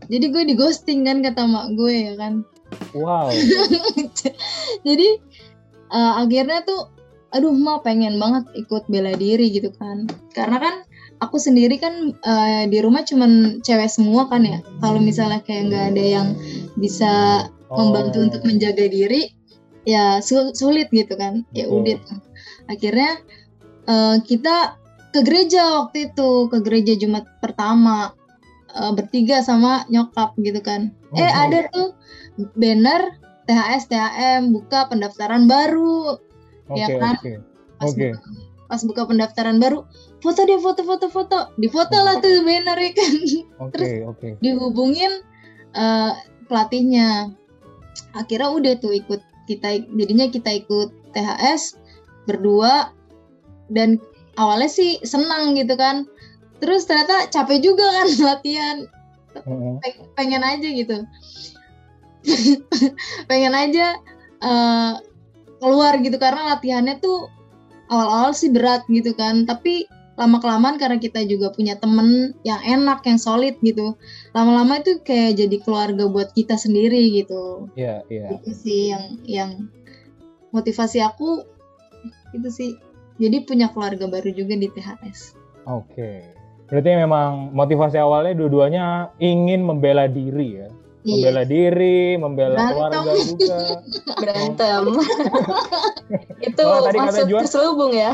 [0.09, 2.43] jadi gue di ghosting kan kata mak gue ya kan
[2.91, 3.29] Wow.
[4.83, 5.07] jadi
[5.89, 6.89] eh, akhirnya tuh
[7.29, 10.75] aduh mah pengen banget ikut bela diri gitu kan karena kan
[11.19, 15.85] aku sendiri kan eh, di rumah cuman cewek semua kan ya kalau misalnya kayak nggak
[15.95, 16.27] ada yang
[16.75, 17.11] bisa
[17.69, 18.25] membantu Oh.
[18.25, 19.29] untuk menjaga diri
[19.85, 21.77] ya sul- sulit gitu kan ya Betul.
[21.85, 22.19] udah tuh.
[22.65, 23.11] akhirnya
[23.85, 24.55] eh, kita
[25.09, 28.13] ke gereja waktu itu ke gereja Jumat pertama
[28.73, 31.33] eh, bertiga sama nyokap gitu kan Oh, eh oh.
[31.45, 31.89] ada tuh
[32.53, 36.21] banner THS THM buka pendaftaran baru
[36.69, 37.15] Oke, ya kan?
[37.17, 37.33] oke.
[37.79, 38.07] pas Oke.
[38.13, 38.19] buka,
[38.69, 39.81] pas buka pendaftaran baru
[40.21, 43.13] foto deh foto foto foto di foto lah tuh banner ya kan
[43.65, 44.29] Oke, oke.
[44.43, 45.25] dihubungin
[45.73, 46.11] eh,
[46.45, 47.33] pelatihnya
[48.13, 51.73] akhirnya udah tuh ikut kita jadinya kita ikut THS
[52.29, 52.93] berdua
[53.73, 53.97] dan
[54.37, 56.05] awalnya sih senang gitu kan
[56.61, 58.77] terus ternyata capek juga kan latihan
[59.29, 59.73] Heeh.
[59.81, 60.97] Peng- pengen aja gitu
[63.29, 63.97] pengen aja
[64.45, 64.93] eh,
[65.59, 67.27] keluar gitu karena latihannya tuh
[67.91, 69.85] awal-awal sih berat gitu kan tapi
[70.19, 73.95] lama kelamaan karena kita juga punya temen yang enak yang solid gitu
[74.35, 78.35] lama-lama itu kayak jadi keluarga buat kita sendiri gitu Iya, iya.
[78.35, 79.51] itu sih yang yang
[80.51, 81.47] motivasi aku
[82.35, 82.69] itu sih
[83.15, 86.25] jadi punya keluarga baru juga di THS Oke.
[86.65, 88.85] Berarti memang motivasi awalnya dua-duanya
[89.21, 90.67] ingin membela diri ya.
[90.99, 92.75] Membela diri, membela Berantem.
[92.75, 93.57] keluarga juga.
[94.21, 94.83] berantem
[96.47, 98.11] itu Oh, tadi kata masuk Juan- terselubung ya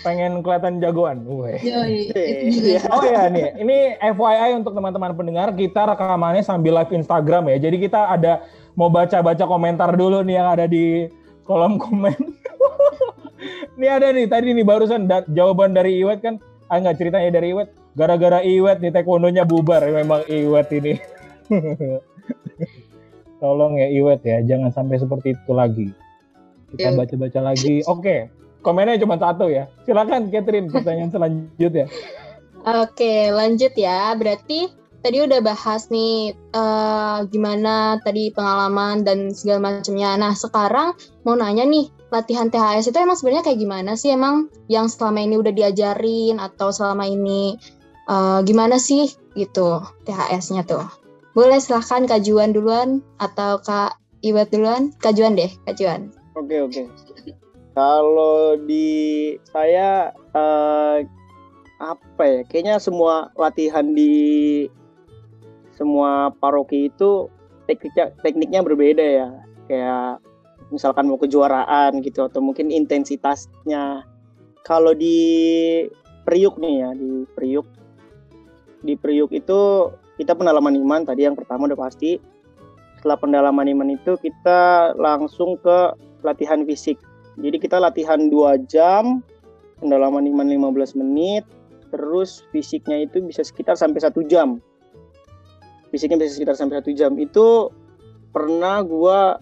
[0.00, 1.24] Pengen kelihatan jagoan.
[1.24, 1.60] Weh.
[1.60, 2.16] Itu
[2.66, 2.88] Iya.
[2.88, 7.60] Oh ya nih, ini FYI untuk teman-teman pendengar, kita rekamannya sambil live Instagram ya.
[7.62, 11.04] Jadi kita ada mau baca-baca komentar dulu nih yang ada di
[11.42, 12.16] kolom komen.
[13.76, 17.52] ini ada nih, tadi nih barusan da- jawaban dari Iwet kan, ah nggak ceritanya dari
[17.52, 20.96] Iwet, gara-gara Iwet nih taekwondonya bubar, memang Iwet ini.
[23.42, 25.88] Tolong ya Iwet ya, jangan sampai seperti itu lagi.
[26.72, 26.96] Kita Ya.
[26.96, 27.84] baca-baca lagi.
[27.92, 28.32] Oke,
[28.64, 29.68] komennya cuma satu ya.
[29.84, 31.86] Silakan Catherine, pertanyaan selanjutnya.
[32.64, 34.16] Oke, lanjut ya.
[34.16, 34.72] Berarti
[35.04, 40.16] tadi udah bahas nih eh, gimana tadi pengalaman dan segala macamnya.
[40.16, 40.96] Nah, sekarang
[41.28, 44.16] mau nanya nih, latihan THS itu emang sebenarnya kayak gimana sih?
[44.16, 47.60] Emang yang selama ini udah diajarin atau selama ini
[48.08, 51.03] eh, gimana sih gitu THS-nya tuh?
[51.34, 54.94] Boleh silahkan Kak Juan duluan atau Kak Iwet duluan?
[55.02, 56.14] Kak Juan deh, Kak Juan.
[56.38, 56.82] Oke oke.
[57.74, 60.98] Kalau di saya eh,
[61.82, 62.40] apa ya?
[62.46, 64.70] Kayaknya semua latihan di
[65.74, 67.26] semua paroki itu
[67.66, 69.28] tekniknya tekniknya berbeda ya.
[69.66, 70.22] Kayak
[70.70, 74.06] misalkan mau kejuaraan gitu atau mungkin intensitasnya.
[74.62, 75.18] Kalau di
[76.22, 77.66] Priuk nih ya, di Priuk
[78.86, 82.18] di Priuk itu kita pendalaman iman tadi yang pertama udah pasti.
[82.98, 85.92] Setelah pendalaman iman itu kita langsung ke
[86.24, 86.96] latihan fisik.
[87.36, 89.20] Jadi kita latihan 2 jam,
[89.82, 91.44] pendalaman iman 15 menit,
[91.90, 94.62] terus fisiknya itu bisa sekitar sampai satu jam.
[95.94, 97.70] fisiknya bisa sekitar sampai satu jam itu
[98.34, 99.38] pernah gua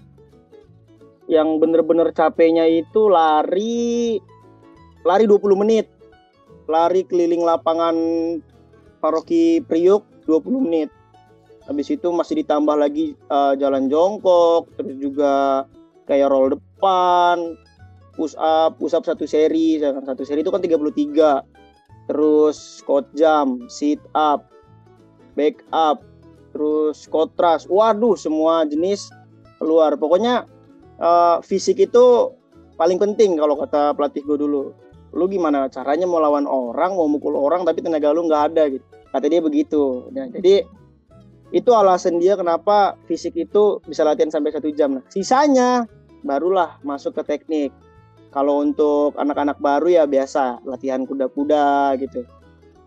[1.32, 4.20] yang bener-bener capeknya itu lari
[5.00, 5.88] lari 20 menit
[6.68, 7.96] lari keliling lapangan
[9.00, 10.88] paroki Priuk 20 menit.
[11.68, 15.62] Habis itu masih ditambah lagi uh, jalan jongkok terus juga
[16.11, 17.55] kayak roll depan
[18.18, 24.03] push up push up satu seri satu seri itu kan 33 terus squat jump sit
[24.12, 24.51] up
[25.38, 26.03] back up
[26.51, 27.71] terus squat thrust.
[27.71, 29.07] Waduh semua jenis
[29.62, 29.95] keluar.
[29.95, 30.51] Pokoknya
[30.99, 32.35] uh, fisik itu
[32.75, 34.75] paling penting kalau kata pelatih gue dulu.
[35.14, 39.01] Lu gimana caranya mau lawan orang mau mukul orang tapi tenaga lu nggak ada gitu
[39.12, 40.09] kata dia begitu.
[40.11, 40.64] Nah, jadi
[41.53, 44.96] itu alasan dia kenapa fisik itu bisa latihan sampai satu jam.
[44.96, 45.85] Nah sisanya
[46.25, 47.70] barulah masuk ke teknik.
[48.33, 52.25] Kalau untuk anak-anak baru ya biasa latihan kuda-kuda gitu.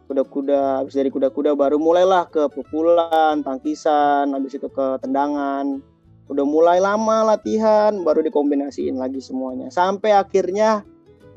[0.09, 5.85] Kuda-kuda habis dari kuda-kuda baru mulailah ke pukulan tangkisan habis itu ke tendangan.
[6.25, 9.69] Udah mulai lama latihan baru dikombinasiin lagi semuanya.
[9.69, 10.81] Sampai akhirnya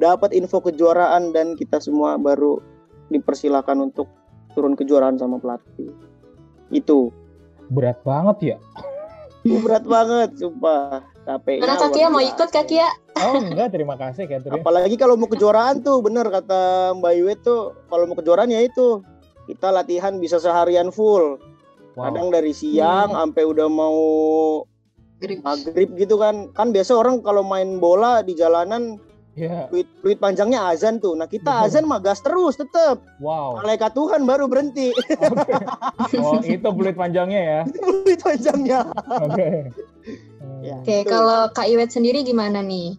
[0.00, 2.64] dapat info kejuaraan dan kita semua baru
[3.12, 4.08] dipersilakan untuk
[4.52, 5.92] turun kejuaraan sama pelatih.
[6.72, 7.12] Itu.
[7.68, 8.58] Berat banget ya?
[9.44, 11.04] Berat banget sumpah.
[11.28, 12.88] Capek mana kaki ya mau ikut kaki ya
[13.20, 14.62] oh enggak terima kasih Catherine.
[14.62, 17.74] Apalagi kalau mau kejuaraan tuh bener kata Mbak Iwe tuh.
[17.90, 19.02] Kalau mau kejuaraan ya itu.
[19.48, 21.40] Kita latihan bisa seharian full.
[21.98, 22.14] Wow.
[22.14, 23.18] kadang dari siang hmm.
[23.18, 23.98] sampai udah mau
[25.42, 26.52] maghrib gitu kan.
[26.54, 29.02] Kan biasa orang kalau main bola di jalanan
[29.38, 29.70] Yeah.
[29.70, 31.14] Fluid, fluid panjangnya azan tuh.
[31.14, 32.98] Nah kita azan mah gas terus tetep.
[33.22, 33.62] Wow.
[33.62, 34.90] Malaikat Tuhan baru berhenti.
[34.94, 35.62] Okay.
[36.18, 37.60] Oh itu fluid panjangnya ya?
[37.68, 38.80] fluid panjangnya.
[39.22, 39.30] Oke.
[39.30, 39.56] Okay.
[40.58, 42.98] Ya, Oke, okay, kalau Kak Iwet sendiri gimana nih?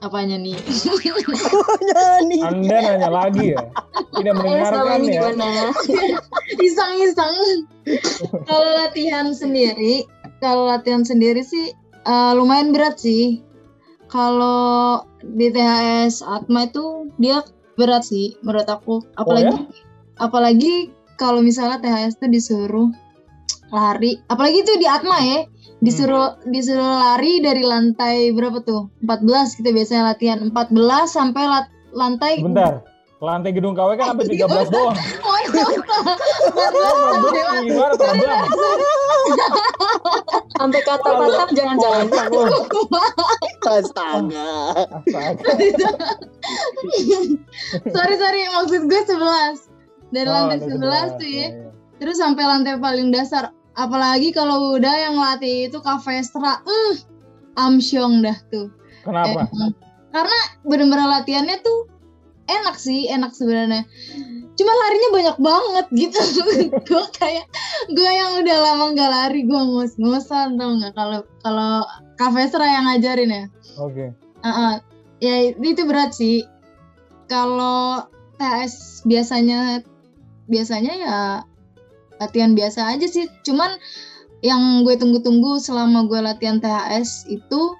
[0.00, 0.56] Apanya nih?
[0.56, 2.40] Apanya nih?
[2.40, 3.60] Anda nanya lagi ya?
[4.16, 5.28] Tidak eh, mendengarkan ya?
[6.62, 7.36] Iseng-iseng.
[8.48, 10.08] kalau latihan sendiri,
[10.40, 11.74] kalau latihan sendiri sih
[12.08, 13.40] uh, lumayan berat sih
[14.08, 17.40] kalau di THS Atma itu dia
[17.74, 20.22] berat sih menurut aku apalagi oh, ya?
[20.22, 22.90] apalagi kalau misalnya THS itu disuruh
[23.74, 25.48] lari apalagi itu di Atma ya
[25.82, 26.54] disuruh hmm.
[26.54, 30.72] disuruh lari dari lantai berapa tuh 14 kita biasanya latihan 14
[31.10, 34.96] sampai lat, lantai bentar lantai gedung KW kan sampai 13 doang
[40.54, 42.06] Sampai kata patap jangan-jangan.
[43.64, 44.52] Astaga.
[47.90, 50.14] sorry sorry maksud gue 11.
[50.14, 51.48] Dari oh, lantai 11 tuh ya.
[51.98, 53.50] Terus sampai lantai paling dasar.
[53.74, 56.62] Apalagi kalau udah yang latih itu kafestra.
[56.62, 56.94] Uh,
[57.58, 58.70] amsyong dah tuh.
[59.02, 59.50] Kenapa?
[59.50, 59.72] Eh,
[60.14, 61.90] karena bener-bener latihannya tuh
[62.48, 63.84] enak sih, enak sebenarnya.
[64.54, 66.20] Cuma larinya banyak banget gitu.
[66.88, 67.46] Gue kayak
[67.90, 70.94] gue yang udah lama nggak lari gue ngos-ngosan tau nggak?
[70.94, 71.82] Kalau kalau
[72.14, 73.44] kafesra yang ngajarin ya?
[73.82, 74.14] Oke.
[74.14, 74.46] Okay.
[74.46, 74.74] uh -uh.
[75.18, 76.46] ya itu berat sih.
[77.26, 78.06] Kalau
[78.38, 79.82] tes biasanya
[80.46, 81.18] biasanya ya
[82.22, 83.26] latihan biasa aja sih.
[83.42, 83.74] Cuman
[84.44, 87.74] yang gue tunggu-tunggu selama gue latihan THS itu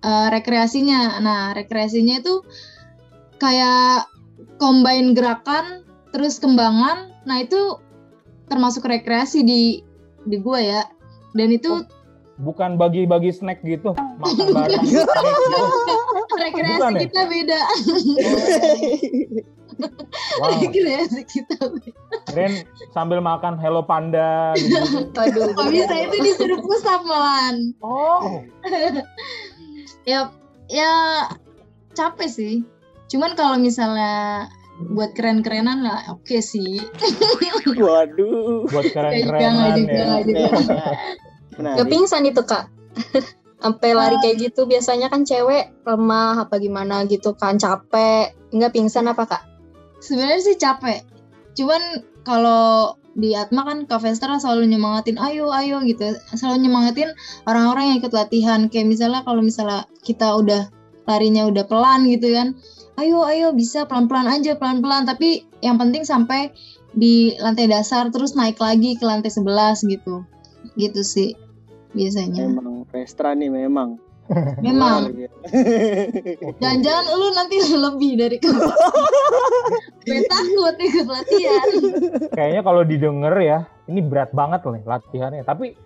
[0.00, 1.20] uh, rekreasinya.
[1.20, 2.40] Nah rekreasinya itu
[3.36, 4.08] kayak
[4.60, 7.76] combine gerakan terus kembangan nah itu
[8.46, 9.82] termasuk rekreasi di
[10.26, 10.82] di gua ya
[11.36, 11.84] dan itu oh,
[12.40, 14.86] bukan bagi-bagi snack gitu makan bareng
[16.46, 17.00] rekreasi bukan, ya?
[17.08, 17.28] kita ya?
[17.28, 17.60] beda
[20.40, 20.50] wow.
[20.60, 21.92] rekreasi kita beda
[22.34, 25.06] Ren sambil makan Hello Panda gitu.
[25.56, 27.72] Oh, bisa itu disuruh pusat malan.
[27.80, 28.42] Oh.
[30.04, 30.28] ya
[30.66, 30.92] ya
[31.94, 32.54] capek sih.
[33.06, 34.46] Cuman kalau misalnya
[34.92, 36.76] buat keren-kerenan lah oke okay sih.
[37.80, 38.68] Waduh.
[38.68, 40.20] Buat keren-kerenan ya.
[41.56, 42.68] Gak pingsan itu kak.
[43.62, 48.36] Sampai lari kayak gitu biasanya kan cewek lemah apa gimana gitu kan capek.
[48.52, 49.42] Nggak pingsan apa kak?
[50.04, 51.02] Sebenarnya sih capek.
[51.56, 56.20] Cuman kalau di Atma kan Kak Vester selalu nyemangatin ayo ayo gitu.
[56.36, 57.16] Selalu nyemangatin
[57.48, 58.68] orang-orang yang ikut latihan.
[58.68, 60.68] Kayak misalnya kalau misalnya kita udah
[61.08, 62.58] larinya udah pelan gitu kan
[62.96, 65.04] ayo ayo bisa pelan-pelan aja pelan-pelan.
[65.08, 66.52] Tapi yang penting sampai
[66.96, 70.24] di lantai dasar terus naik lagi ke lantai 11 gitu.
[70.76, 71.30] Gitu sih
[71.96, 72.48] biasanya.
[72.48, 74.00] Memang Vestra nih memang.
[74.66, 75.14] Memang.
[76.60, 78.58] Jangan-jangan lu nanti lebih dari kamu
[80.06, 81.68] gue takut ikut latihan.
[82.34, 85.46] Kayaknya kalau didengar ya ini berat banget loh latihannya.
[85.46, 85.78] Tapi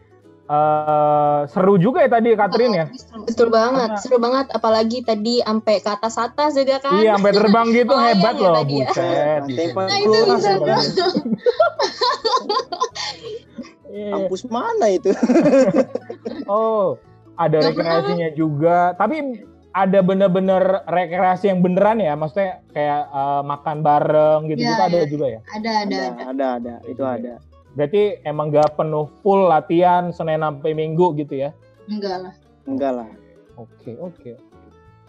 [0.51, 2.90] Uh, seru juga ya tadi Katrin ya.
[3.22, 6.98] Betul banget, Karena, seru banget apalagi tadi sampai ke atas atas juga kan.
[6.98, 9.42] Iya, sampai terbang gitu oh, hebat iya, loh, ya, buset.
[9.78, 10.51] Nah, itu bisa
[13.90, 15.11] Iya, kampus mana itu?
[16.51, 16.98] oh,
[17.38, 18.94] ada rekreasinya juga.
[18.94, 22.14] Tapi ada bener-bener rekreasi yang beneran ya?
[22.14, 25.07] Maksudnya kayak eh, makan bareng gitu-gitu Iya, ada iya.
[25.07, 25.40] juga ya?
[25.46, 26.22] Ada, ada, ada, ada.
[26.26, 27.14] ada, ada, itu Iya.
[27.18, 27.34] ada.
[27.75, 31.51] Berarti emang gak penuh full latihan Senin sampai Minggu gitu ya?
[31.87, 32.35] Enggak lah.
[32.66, 33.09] Enggak lah.
[33.59, 34.33] Oke, oke.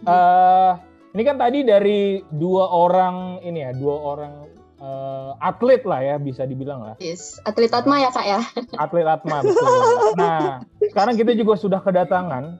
[0.01, 0.71] Eh,
[1.13, 4.33] ini kan tadi dari dua orang ini ya, dua orang
[4.81, 6.95] eh, atlet lah ya bisa dibilang lah.
[6.97, 7.37] Yes.
[7.45, 8.41] Atlet Atma ya kak ya?
[8.83, 9.69] Atlet Atma betul.
[10.17, 12.57] Nah, sekarang kita juga sudah kedatangan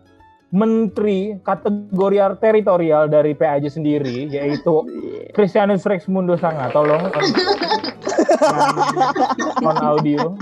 [0.51, 4.83] menteri kategori teritorial dari PAJ sendiri yaitu
[5.35, 6.69] Christianus Rex Mundo Sanga.
[6.69, 7.09] Tolong
[9.61, 10.35] on, audio.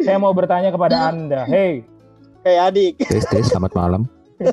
[0.00, 1.46] Saya mau bertanya kepada Anda.
[1.46, 1.84] Hey,
[2.44, 4.02] Hei adik, Tes tes selamat malam.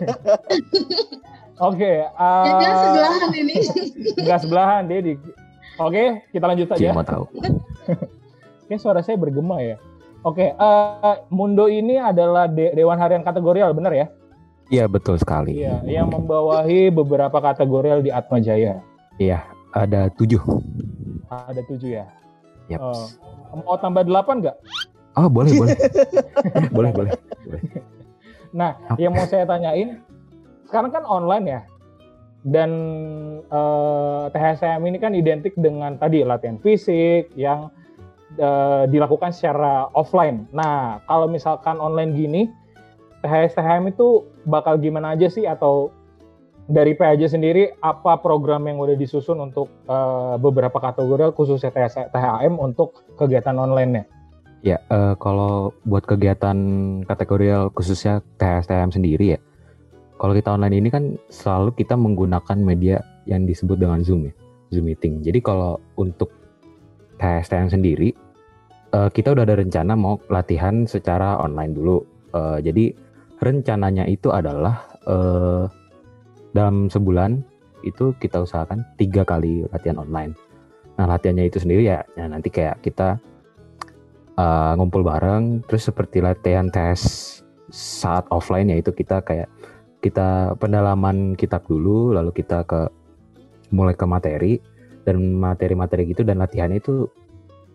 [1.59, 1.91] oke.
[1.91, 3.55] Ya, eh, dia sebelahan ini.
[4.15, 5.13] Enggak sebelahan, Dedi.
[5.75, 6.95] Oke, kita lanjut saja.
[6.95, 7.25] mau tahu.
[8.71, 9.75] Kayak suara saya bergema ya.
[10.23, 14.07] Oke, eh, Mundo ini adalah de- Dewan Harian Kategorial, benar ya?
[14.71, 15.59] Iya betul sekali.
[15.59, 18.79] Iya, yang membawahi beberapa kategorial di Atma Jaya.
[19.19, 19.43] Iya
[19.75, 20.39] ada tujuh.
[21.27, 22.07] Ada tujuh ya.
[22.71, 22.79] Yap.
[22.79, 23.07] Oh.
[23.51, 24.57] Mau tambah delapan nggak?
[25.19, 25.77] Oh boleh boleh.
[26.75, 27.11] boleh boleh.
[28.55, 29.99] Nah, yang mau saya tanyain,
[30.67, 31.61] sekarang kan online ya,
[32.47, 32.71] dan
[33.43, 37.67] eh, THSM ini kan identik dengan tadi latihan fisik yang
[38.39, 40.47] eh, dilakukan secara offline.
[40.55, 42.41] Nah, kalau misalkan online gini,
[43.21, 45.93] THS-THM itu bakal gimana aja sih atau
[46.71, 51.69] dari PAJ sendiri apa program yang udah disusun untuk eh, beberapa kategori khususnya
[52.09, 54.07] THM untuk kegiatan online-nya?
[54.63, 56.57] Ya eh, kalau buat kegiatan
[57.03, 59.39] kategorial khususnya THSTM sendiri ya.
[60.21, 64.33] Kalau kita online ini kan selalu kita menggunakan media yang disebut dengan Zoom ya,
[64.69, 65.25] Zoom meeting.
[65.25, 66.29] Jadi kalau untuk
[67.17, 68.09] THSTM sendiri
[68.95, 71.97] eh, kita udah ada rencana mau latihan secara online dulu.
[72.31, 72.95] Eh, jadi
[73.41, 75.80] rencananya itu adalah eh,
[76.51, 77.43] dalam sebulan
[77.81, 80.37] itu kita usahakan tiga kali latihan online.
[80.99, 83.17] Nah latihannya itu sendiri ya, ya nanti kayak kita
[84.37, 87.41] uh, ngumpul bareng terus seperti latihan tes
[87.71, 89.47] saat offline yaitu kita kayak
[90.03, 92.89] kita pendalaman kitab dulu lalu kita ke
[93.71, 94.53] mulai ke materi
[95.07, 97.07] dan materi-materi gitu dan latihannya itu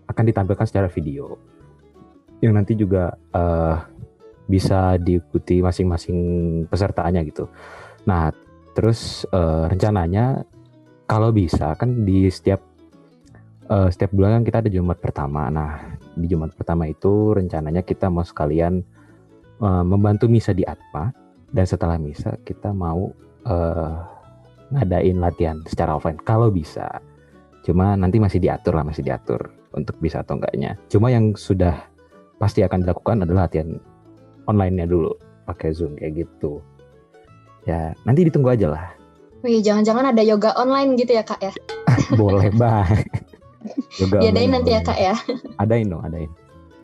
[0.06, 1.34] akan ditampilkan secara video
[2.44, 3.80] yang nanti juga uh,
[4.46, 6.18] bisa diikuti masing-masing
[6.70, 7.50] pesertanya gitu.
[8.06, 8.30] Nah,
[8.76, 10.44] terus uh, rencananya
[11.08, 12.60] kalau bisa kan di setiap
[13.72, 15.48] uh, setiap bulan kan kita ada Jumat pertama.
[15.48, 18.84] Nah, di Jumat pertama itu rencananya kita mau sekalian
[19.64, 21.10] uh, membantu misa di Atma
[21.50, 23.10] dan setelah misa kita mau
[23.46, 23.96] uh,
[24.74, 27.00] ngadain latihan secara offline kalau bisa.
[27.62, 30.78] Cuma nanti masih diatur lah, masih diatur untuk bisa atau enggaknya.
[30.86, 31.74] Cuma yang sudah
[32.38, 33.74] pasti akan dilakukan adalah latihan
[34.46, 35.10] online-nya dulu
[35.46, 36.62] pakai Zoom kayak gitu.
[37.66, 38.86] Ya, nanti ditunggu aja lah.
[39.42, 41.52] Wih, jangan-jangan ada yoga online gitu ya kak ya?
[42.20, 43.06] Boleh banget.
[43.98, 45.14] Yoga Diadain online nanti ya kak ya?
[45.58, 46.30] Adain dong, adain.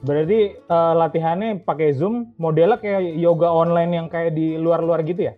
[0.03, 5.35] Berarti eh, latihannya pakai Zoom, modelnya kayak yoga online yang kayak di luar-luar gitu ya?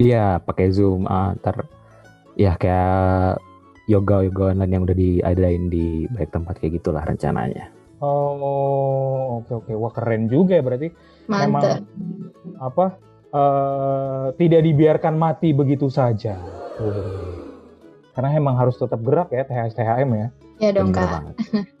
[0.00, 1.04] Iya, pakai Zoom.
[1.04, 1.68] ah, ntar
[2.36, 3.40] ya kayak
[3.88, 7.68] yoga yoga online yang udah diadain di baik tempat kayak gitulah rencananya.
[8.00, 9.72] Oh, oke oke.
[9.72, 10.88] Wah keren juga ya berarti.
[11.28, 11.80] Mantap.
[12.60, 13.00] Apa?
[13.36, 16.40] Eh tidak dibiarkan mati begitu saja.
[18.16, 20.28] Karena emang harus tetap gerak ya THS THM ya.
[20.56, 21.10] Ya dong Bener kak.
[21.12, 21.36] banget.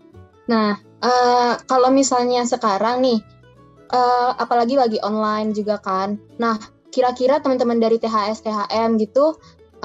[0.46, 3.18] Nah, eh, kalau misalnya sekarang nih,
[3.90, 6.22] eh, apalagi lagi online juga kan.
[6.38, 6.54] Nah,
[6.94, 9.34] kira-kira teman-teman dari THS THM gitu,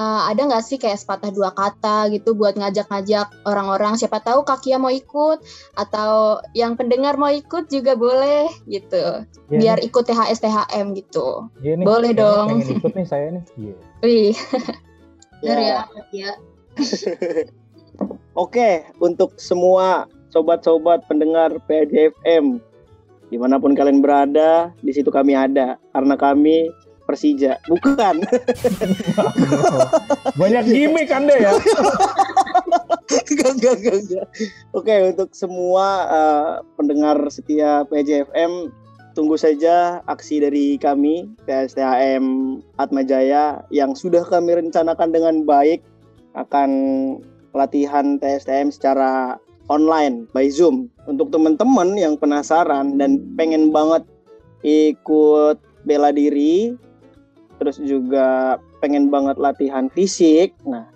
[0.02, 3.94] eh, ada nggak sih kayak sepatah dua kata gitu buat ngajak-ngajak orang-orang?
[3.94, 5.38] Siapa tahu Kakia mau ikut
[5.78, 9.22] atau yang pendengar mau ikut juga boleh gitu.
[9.54, 11.46] Iya Biar nih, ikut THS THM gitu.
[11.62, 12.58] iya nih, boleh dong.
[12.58, 13.44] Pengen ikut nih saya nih.
[13.54, 13.74] Iya.
[14.02, 14.34] Wih,
[15.42, 15.58] Ya.
[15.58, 15.78] ya,
[16.14, 16.32] ya.
[18.38, 22.56] Oke, untuk semua sobat-sobat pendengar PJFM,
[23.28, 25.76] di mana pun kalian berada, di situ kami ada.
[25.92, 26.70] Karena kami
[27.12, 27.60] Persija.
[27.68, 28.24] Bukan.
[30.40, 31.52] Banyak gimmick Anda ya.
[33.12, 34.26] Enggak, enggak, enggak.
[34.72, 36.50] Oke, untuk semua eh,
[36.80, 38.72] pendengar setia PJFM,
[39.12, 42.24] tunggu saja aksi dari kami, PSTHM
[42.80, 45.84] Atmajaya, yang sudah kami rencanakan dengan baik
[46.32, 46.70] akan
[47.52, 49.36] latihan TSTM secara
[49.68, 50.88] online by Zoom.
[51.04, 54.08] Untuk teman-teman yang penasaran dan pengen banget
[54.64, 56.72] ikut bela diri,
[57.62, 60.90] terus juga pengen banget latihan fisik, nah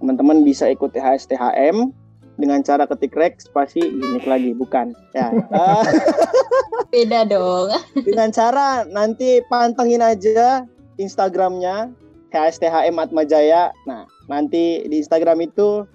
[0.00, 1.92] teman-teman bisa ikut THS THM
[2.36, 4.92] dengan cara ketik rek spasi gimmick lagi bukan?
[5.16, 5.32] Ya.
[5.52, 5.84] Uh,
[6.92, 7.72] Beda dong.
[7.96, 10.64] dengan cara nanti pantengin aja
[11.00, 11.92] Instagramnya
[12.32, 13.72] HSTHM Atmajaya.
[13.88, 15.88] Nah nanti di Instagram itu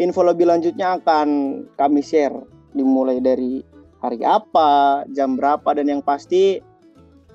[0.00, 1.28] info lebih lanjutnya akan
[1.76, 2.34] kami share.
[2.74, 3.62] Dimulai dari
[4.00, 6.60] hari apa jam berapa dan yang pasti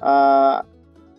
[0.02, 0.62] uh,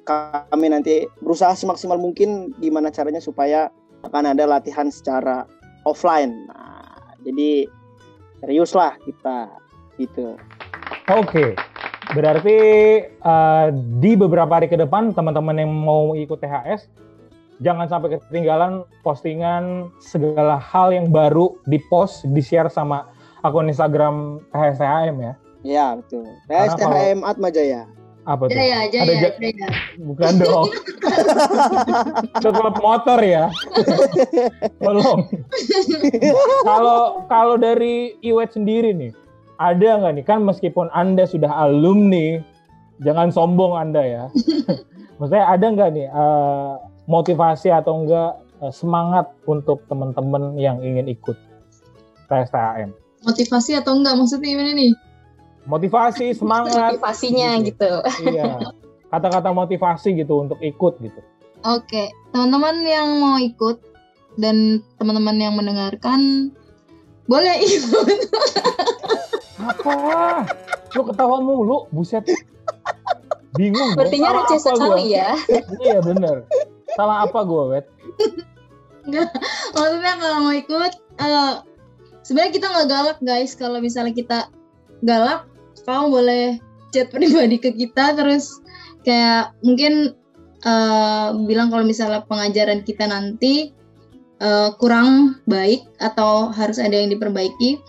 [0.04, 3.68] kami nanti berusaha semaksimal mungkin gimana caranya supaya
[4.06, 5.44] akan ada latihan secara
[5.84, 7.68] offline nah, jadi
[8.40, 9.52] serius lah kita
[10.00, 10.40] gitu.
[11.12, 11.52] Oke.
[12.10, 12.58] Berarti
[13.22, 13.70] uh,
[14.00, 16.90] di beberapa hari ke depan teman-teman yang mau ikut THS
[17.60, 23.06] jangan sampai ketinggalan postingan segala hal yang baru di post, di share sama
[23.44, 25.34] akun Instagram THSTHM ya.
[25.60, 26.24] Iya, betul.
[26.48, 27.84] THSTHM Atmajaya.
[28.28, 28.56] Apa tuh?
[28.56, 29.68] Jaya, Jaya, Ada ja- Jaya.
[29.96, 30.68] Bukan dong.
[32.36, 33.48] Itu klub motor ya.
[34.84, 35.20] Tolong.
[36.64, 39.12] Kalau kalau dari Iwet sendiri nih,
[39.56, 42.40] ada nggak nih kan meskipun anda sudah alumni,
[43.00, 44.24] jangan sombong anda ya.
[45.20, 46.72] Maksudnya ada nggak nih eh,
[47.08, 51.36] motivasi atau enggak eh, semangat untuk teman-teman yang ingin ikut
[52.28, 52.92] TSTAM?
[53.24, 54.92] Motivasi atau enggak maksudnya gimana nih?
[55.70, 57.92] Motivasi, semangat, Motivasinya gitu.
[58.26, 58.58] iya.
[59.06, 61.20] Kata-kata motivasi gitu untuk ikut gitu.
[61.62, 63.78] Oke, teman-teman yang mau ikut
[64.34, 66.50] dan teman-teman yang mendengarkan
[67.30, 68.18] boleh ikut.
[69.70, 69.96] Apa?
[70.98, 72.26] Lu ketawa mulu, buset.
[73.54, 73.94] Bingung.
[73.94, 75.34] Sepertinya receh sekali ya.
[75.82, 76.46] Iya bener.
[76.94, 77.86] Salah apa gue, Wet?
[79.74, 81.54] Maksudnya kalau mau ikut, eh
[82.22, 83.58] sebenarnya kita nggak galak guys.
[83.58, 84.38] Kalau misalnya kita
[85.02, 85.49] galak,
[85.84, 86.46] kamu boleh
[86.90, 88.60] chat pribadi ke kita terus
[89.06, 90.14] kayak mungkin
[90.64, 93.72] eh, bilang kalau misalnya pengajaran kita nanti
[94.40, 97.80] eh, kurang baik atau harus ada yang diperbaiki.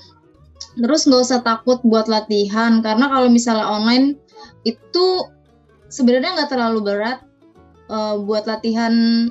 [0.78, 4.16] Terus nggak usah takut buat latihan karena kalau misalnya online
[4.64, 5.26] itu
[5.92, 7.20] sebenarnya nggak terlalu berat
[7.92, 9.28] eh, buat latihan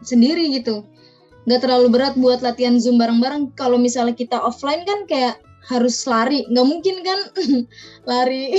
[0.00, 0.84] sendiri gitu
[1.48, 6.46] nggak terlalu berat buat latihan zoom bareng-bareng kalau misalnya kita offline kan kayak harus lari.
[6.48, 7.20] Nggak mungkin kan
[8.10, 8.54] lari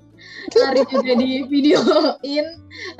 [0.60, 2.46] lari juga di videoin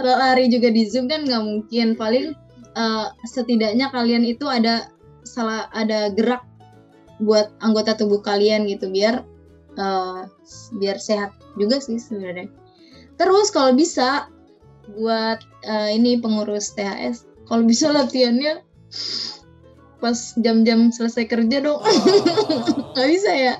[0.01, 1.95] lari juga di zoom kan nggak mungkin.
[1.95, 2.35] Paling
[2.75, 4.91] eh, setidaknya kalian itu ada
[5.25, 6.45] salah ada gerak
[7.23, 9.23] buat anggota tubuh kalian gitu biar
[9.79, 10.21] eh,
[10.79, 12.51] biar sehat juga sih sebenarnya.
[13.15, 14.27] Terus kalau bisa
[14.99, 18.65] buat eh, ini pengurus THS kalau bisa latihannya
[19.99, 21.81] pas jam-jam selesai kerja dong
[22.95, 23.55] nggak bisa ya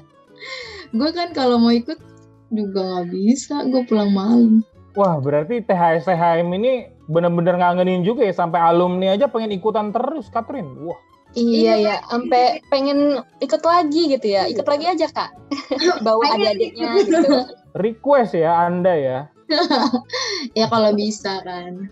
[0.95, 1.99] gue kan kalau mau ikut
[2.55, 4.63] juga nggak bisa gue pulang malam
[4.95, 10.31] Wah, berarti THS THM ini bener-bener ngangenin juga ya sampai alumni aja pengen ikutan terus,
[10.31, 10.71] Katrin.
[10.87, 10.95] Wah,
[11.35, 14.47] Iya ya, sampai pengen ikut lagi gitu ya.
[14.47, 15.35] Ikut lagi aja kak.
[16.07, 17.19] Bawa adik-adiknya gitu.
[17.75, 19.19] request ya Anda ya.
[20.59, 21.91] ya kalau bisa kan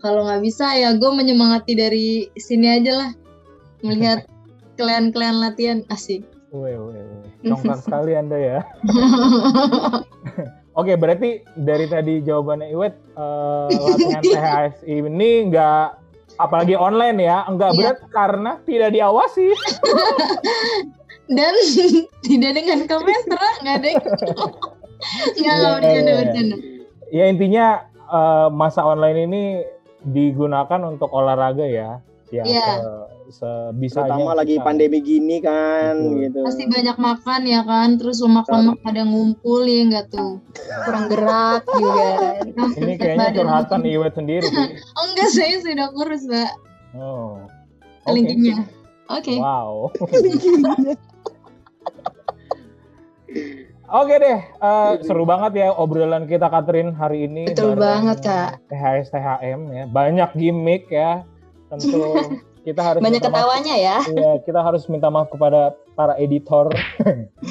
[0.00, 3.10] kalau nggak bisa ya gue menyemangati dari sini aja lah
[3.84, 4.24] melihat
[4.74, 6.24] kalian-kalian latihan asik.
[7.44, 8.58] Congkak sekali Anda ya.
[10.78, 13.68] Oke, berarti dari tadi jawabannya Iwet, eh,
[14.10, 14.22] latihan
[14.74, 15.86] THS ini nggak,
[16.34, 17.78] apalagi online ya, nggak Iya.
[17.78, 19.54] berat karena tidak diawasi.
[21.24, 21.54] dan
[22.20, 24.04] tidak dengan kamera nggak ada yang-
[25.40, 26.14] nggak nggak Iya, iya.
[26.18, 26.56] bercanda
[27.08, 27.66] Ya intinya
[28.04, 29.42] eh, masa online ini
[30.02, 32.66] digunakan untuk olahraga ya, ya Iya.
[33.26, 34.12] Se- sebisanya.
[34.12, 34.64] Terutama lagi kita.
[34.64, 36.20] pandemi gini kan Betul.
[36.20, 36.38] gitu.
[36.42, 40.40] pasti banyak makan ya kan terus lemak-lemak pada ngumpul ya nggak tuh
[40.82, 42.08] Kurang gerak juga.
[42.80, 44.46] Ini kayaknya curhatan Iwet sendiri.
[44.46, 46.50] oh enggak saya sudah kurus mbak
[46.94, 47.42] Oh.
[48.04, 48.06] Oke.
[48.06, 48.68] kelingkingnya
[49.08, 49.90] oke Wow.
[53.86, 57.46] Oke deh, eh, seru banget ya obrolan kita Katrin hari ini.
[57.46, 58.58] Betul banget, Kak.
[58.66, 61.22] THS THM ya, banyak gimmick ya.
[61.68, 62.02] Tentu
[62.64, 63.98] kita harus Banyak minta maaf- ketawanya ya.
[64.02, 65.60] Iya, kita harus minta maaf kepada
[65.92, 66.72] para editor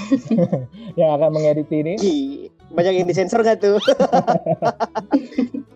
[1.00, 1.94] yang akan mengedit ini.
[2.70, 3.78] Banyak yang disensor gak tuh?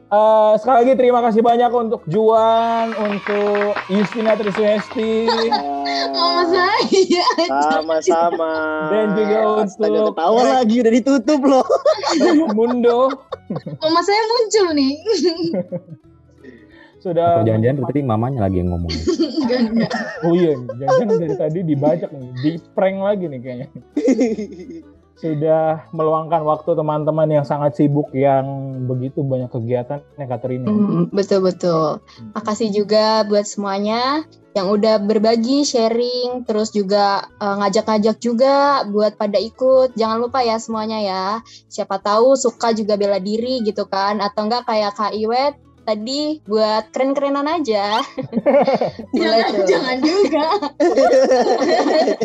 [0.08, 5.28] Eh, sekali lagi terima kasih banyak untuk Juan, untuk Justina Triswesti,
[6.16, 7.28] mama saya
[7.68, 8.52] Sama-sama.
[8.88, 11.68] Dan juga Astaga, untuk- ketawa lagi udah ditutup loh.
[12.56, 13.12] Mundo
[13.84, 14.96] mama saya muncul nih
[16.98, 18.94] sudah Atau jangan-jangan tadi mamanya lagi yang ngomong.
[20.28, 23.68] Oh iya, jangan dari tadi dibajak nih, di prank lagi nih kayaknya.
[25.18, 28.46] Sudah meluangkan waktu teman-teman yang sangat sibuk yang
[28.86, 30.70] begitu banyak kegiatan ya Katerina.
[30.70, 32.06] Hmm, betul betul.
[32.38, 39.42] Makasih juga buat semuanya yang udah berbagi, sharing, terus juga eh, ngajak-ngajak juga buat pada
[39.42, 39.98] ikut.
[39.98, 41.26] Jangan lupa ya semuanya ya.
[41.66, 46.92] Siapa tahu suka juga bela diri gitu kan, atau enggak kayak Kak Iwet tadi buat
[46.92, 48.04] keren-kerenan aja.
[49.10, 49.66] Boleh Jangan, tuh.
[49.66, 50.46] jangan juga.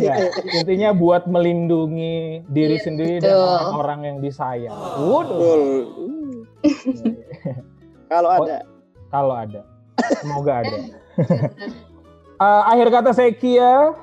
[0.03, 0.15] Ya,
[0.53, 4.75] intinya buat melindungi diri Iya, sendiri dan orang-orang yang disayang.
[4.99, 5.39] Waduh.
[5.39, 5.63] Betul.
[8.11, 8.39] Kalau Oh.
[8.43, 8.59] ada.
[9.09, 9.61] Kalau ada.
[10.19, 10.77] Semoga ada.
[12.35, 13.95] Eh, akhir kata saya Kia.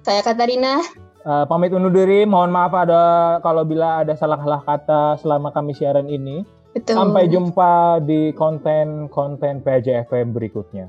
[0.00, 0.78] Saya Katarina.
[1.20, 2.22] Eh, pamit undur diri.
[2.22, 3.02] Mohon maaf ada
[3.40, 6.46] kalau bila ada salah-salah kata selama kami siaran ini.
[6.70, 6.94] Betul.
[6.94, 10.86] Sampai jumpa di konten-konten PJFM berikutnya.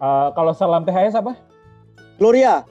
[0.00, 1.36] Eh, kalau salam THS apa?
[2.16, 2.64] Gloria.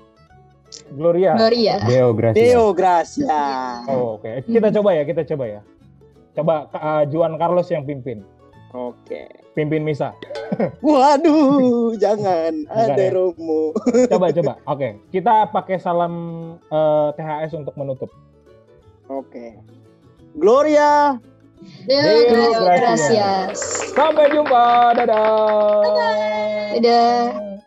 [0.94, 1.34] Gloria.
[1.38, 1.76] Gloria.
[1.86, 2.38] Deo, gracias.
[2.38, 3.42] Deo Gracia.
[3.90, 5.62] Oh, Oke, kita coba ya, kita coba ya.
[6.38, 8.22] Coba eh, Juan Carlos yang pimpin,
[8.74, 9.30] Oke.
[9.58, 10.14] pimpin misa.
[10.86, 12.54] Waduh, jangan.
[12.70, 13.14] Ada ya?
[13.14, 13.74] Romo.
[14.10, 14.54] Coba coba.
[14.70, 16.14] Oke, kita pakai salam
[16.70, 18.10] eh, THS untuk menutup.
[19.10, 19.58] Oke.
[20.38, 21.18] Gloria.
[21.86, 23.12] Deo, Deo, Deo, gracias.
[23.12, 23.60] Gracias.
[23.96, 24.94] Sampai jumpa.
[24.96, 26.76] Dadah.
[26.80, 27.60] Dadah.